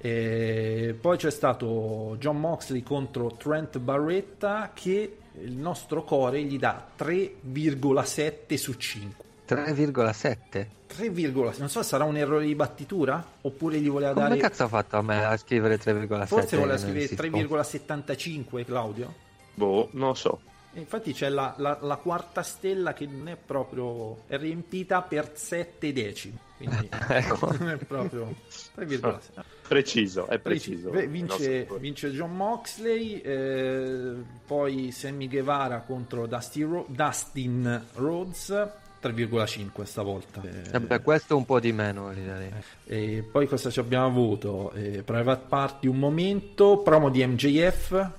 [0.01, 6.88] E poi c'è stato John Moxley contro Trent Barretta che il nostro core gli dà
[6.97, 9.26] 3,7 su 5.
[9.56, 10.68] 3,7?
[10.95, 14.64] 3,7 non so se sarà un errore di battitura oppure gli voleva Come dare cazzo
[14.64, 16.26] ha fatto a me a scrivere 3,7?
[16.26, 17.24] forse voleva scrivere sito?
[17.24, 19.14] 3,75 Claudio
[19.54, 20.39] Boh, non lo so.
[20.72, 25.32] E infatti c'è la, la- la quarta stella che non è proprio è riempita per
[25.34, 27.52] 7 decimi quindi Ecco.
[27.58, 28.34] non è proprio
[28.78, 29.20] 3,7
[29.68, 30.89] Preciso, è preciso.
[30.89, 34.16] Vince, vince John Moxley, eh,
[34.47, 38.68] poi Sammy Guevara contro Dusty Ro- Dustin Rhodes,
[39.02, 40.41] 3,5 stavolta.
[40.43, 42.52] Eh, Vabbè, questo un po' di meno, gli darei.
[42.86, 44.72] e poi cosa ci abbiamo avuto?
[44.74, 48.10] Eh, Private Party un momento, promo di MJF.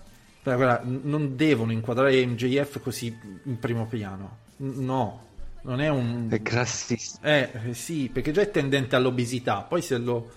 [0.43, 3.15] Però, guarda, non devono inquadrare MJF così
[3.45, 4.39] in primo piano.
[4.57, 5.27] No,
[5.63, 6.29] non è un...
[6.31, 7.27] È grassissimo.
[7.27, 10.31] Eh, eh, sì, perché già è tendente all'obesità, poi se lo...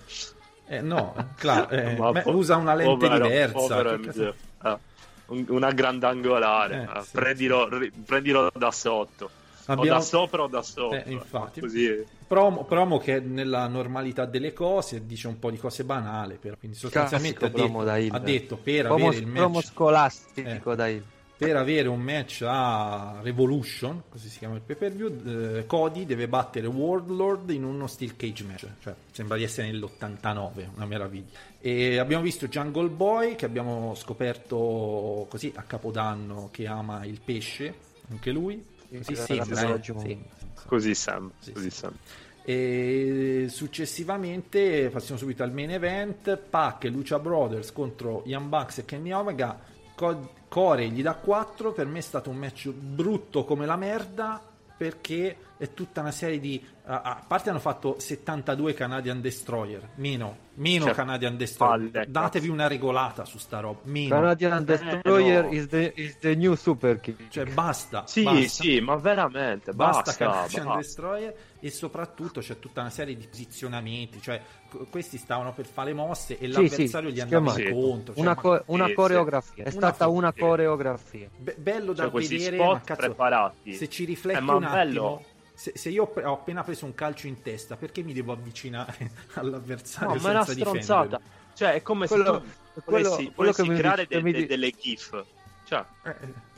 [0.66, 3.52] Eh, no, clar- eh, Ma po- usa una lente povero- diversa.
[3.54, 4.78] povero Ah,
[5.26, 6.82] un- una grandangolare.
[6.82, 9.30] Eh, Ah, sì, prendilo, ri- prendilo da sotto.
[9.66, 10.94] O Abbiamo- da sopra o da sotto.
[10.94, 11.60] Eh, infatti.
[11.60, 12.04] Così.
[12.26, 16.56] Promo, promo che è nella normalità delle cose dice un po' di cose banali, però.
[16.58, 20.72] quindi sostanzialmente ha Classico promo detto, ha detto per Promo, avere il promo match scolastico
[20.72, 20.76] Eh.
[20.76, 21.04] da heel.
[21.36, 25.12] per avere un match a Revolution, così si chiama il pay per view,
[25.56, 30.68] eh, Cody deve battere Warlord in uno steel cage match, cioè sembra di essere nell'89,
[30.76, 31.38] una meraviglia.
[31.60, 37.74] E abbiamo visto Jungle Boy che abbiamo scoperto così a Capodanno che ama il pesce,
[38.10, 38.72] anche lui.
[38.98, 40.18] Così sembra, sì.
[40.66, 41.34] Così sembra.
[41.38, 41.76] Sì, così sì.
[41.76, 41.98] sembra.
[42.46, 48.84] E successivamente passiamo subito al main event Pac e Lucia Brothers contro Young Bucks e
[48.84, 49.58] Kenny Omega
[49.94, 54.42] Co- Core gli dà 4 per me è stato un match brutto come la merda
[54.76, 60.36] perché è tutta una serie di a, a parte hanno fatto 72 Canadian Destroyer meno,
[60.54, 65.50] meno Cioè, Canadian Destroyer palle, datevi una regolata su sta roba meno Canadian Destroyer no.
[65.52, 67.28] is, the, is the new super kick.
[67.28, 68.40] cioè basta Sì, basta.
[68.48, 69.72] sì, ma veramente.
[69.72, 70.24] basta, Basta.
[70.24, 70.80] Canadian basta.
[70.80, 74.38] Destroyer e soprattutto c'è tutta una serie di posizionamenti cioè
[74.68, 77.78] qu- questi stavano per fare le mosse e Sì, l'avversario sì, gli andava schematico.
[77.78, 78.96] incontro cioè, una, ma- co- una sì, sì.
[78.96, 81.28] coreografia, è Una stata una coreografia.
[81.34, 83.72] be- bello da Cioè, vedere spot ma cazzo preparati.
[83.74, 85.24] se ci rifletti Eh, ma un attimo bello.
[85.54, 90.14] Se, se io ho appena preso un calcio in testa perché mi devo avvicinare all'avversario
[90.14, 91.02] No, ma è una senza stronzata.
[91.04, 91.32] difenderlo?
[91.54, 94.32] Cioè, è come Quello- se tu quello- volessi, quello che volessi mi creare dice- de-
[94.32, 95.24] de- di- delle GIF.
[95.66, 96.14] Cioè, Eh,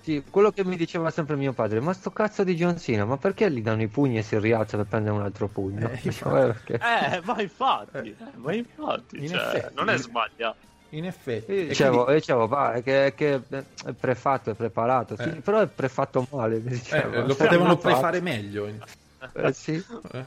[0.07, 3.16] Sì, quello che mi diceva sempre mio padre, ma sto cazzo di John Cena, ma
[3.16, 5.88] perché gli danno i pugni e si rialza per prendere un altro pugno?
[5.90, 9.74] Eh, Dicevo, "Eh, perché?" eh, ma infatti, eh, ma infatti, In cioè, effetti.
[9.74, 10.57] non è sbagliato.
[10.97, 14.55] In effetti Io E dicevo, quindi- dicevo, va, è che, è che è prefatto, è
[14.55, 15.40] preparato, sì, Eh.
[15.40, 16.59] però è prefatto male.
[16.64, 19.82] mi eh, lo potevano prefare meglio Eh, sì.
[20.12, 20.24] Eh.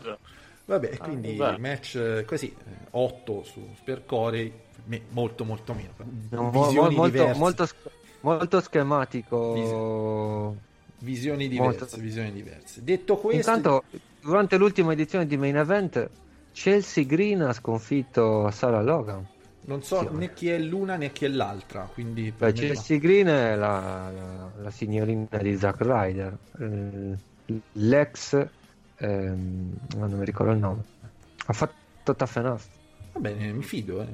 [0.65, 1.57] Vabbè, quindi vabbè.
[1.57, 2.55] match eh, così
[2.91, 4.51] 8 su per Core,
[4.86, 5.93] me- molto molto meno.
[6.30, 7.39] No, mo- Visioni molto, diverse.
[7.39, 7.76] molto, sch-
[8.22, 10.55] molto schematico.
[11.01, 11.97] Visioni diverse, Molto.
[11.97, 12.84] visioni diverse.
[12.84, 13.84] Detto questo, Intanto,
[14.22, 16.09] durante l'ultima edizione di Main Event,
[16.51, 19.26] Chelsea Green ha sconfitto Sarah Logan.
[19.70, 22.34] Non so né chi è l'una né chi è l'altra, quindi...
[22.36, 27.17] Beh, Chelsea Green è la, la, la, signorina di Zack Ryder, eh,
[27.74, 28.47] l'ex,
[28.97, 30.84] ehm, non mi ricordo il nome,
[31.45, 32.61] ha fatto Tough Enough.
[33.11, 34.07] Va bene, mi fido, eh,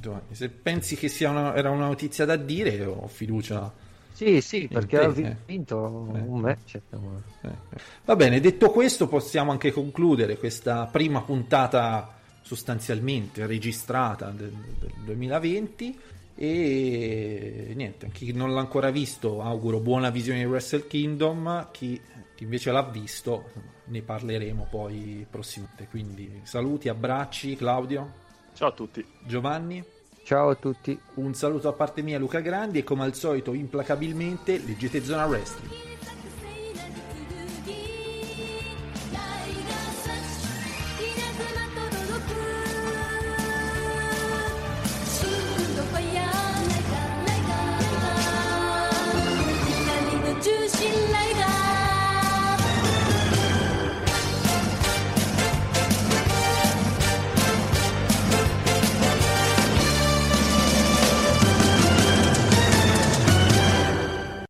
[0.00, 0.34] Giovanni.
[0.34, 3.70] Se pensi che sia una, era una notizia da dire, ho fiducia.
[4.12, 5.08] Sì, sì, perché ha
[5.44, 6.20] vinto eh.
[6.20, 6.76] un match.
[6.76, 7.50] Eh.
[8.06, 15.98] Va bene, detto questo, possiamo anche concludere questa prima puntata sostanzialmente registrata del, del 2020
[16.34, 22.00] e niente, chi non l'ha ancora visto auguro buona visione di Wrestle Kingdom, chi,
[22.34, 23.50] chi invece l'ha visto
[23.84, 28.20] ne parleremo poi prossimamente, quindi saluti, abbracci Claudio.
[28.54, 29.04] Ciao a tutti.
[29.24, 29.84] Giovanni.
[30.24, 30.98] Ciao a tutti.
[31.14, 35.91] Un saluto a parte mia Luca Grandi e come al solito implacabilmente leggete Zona Wrestling.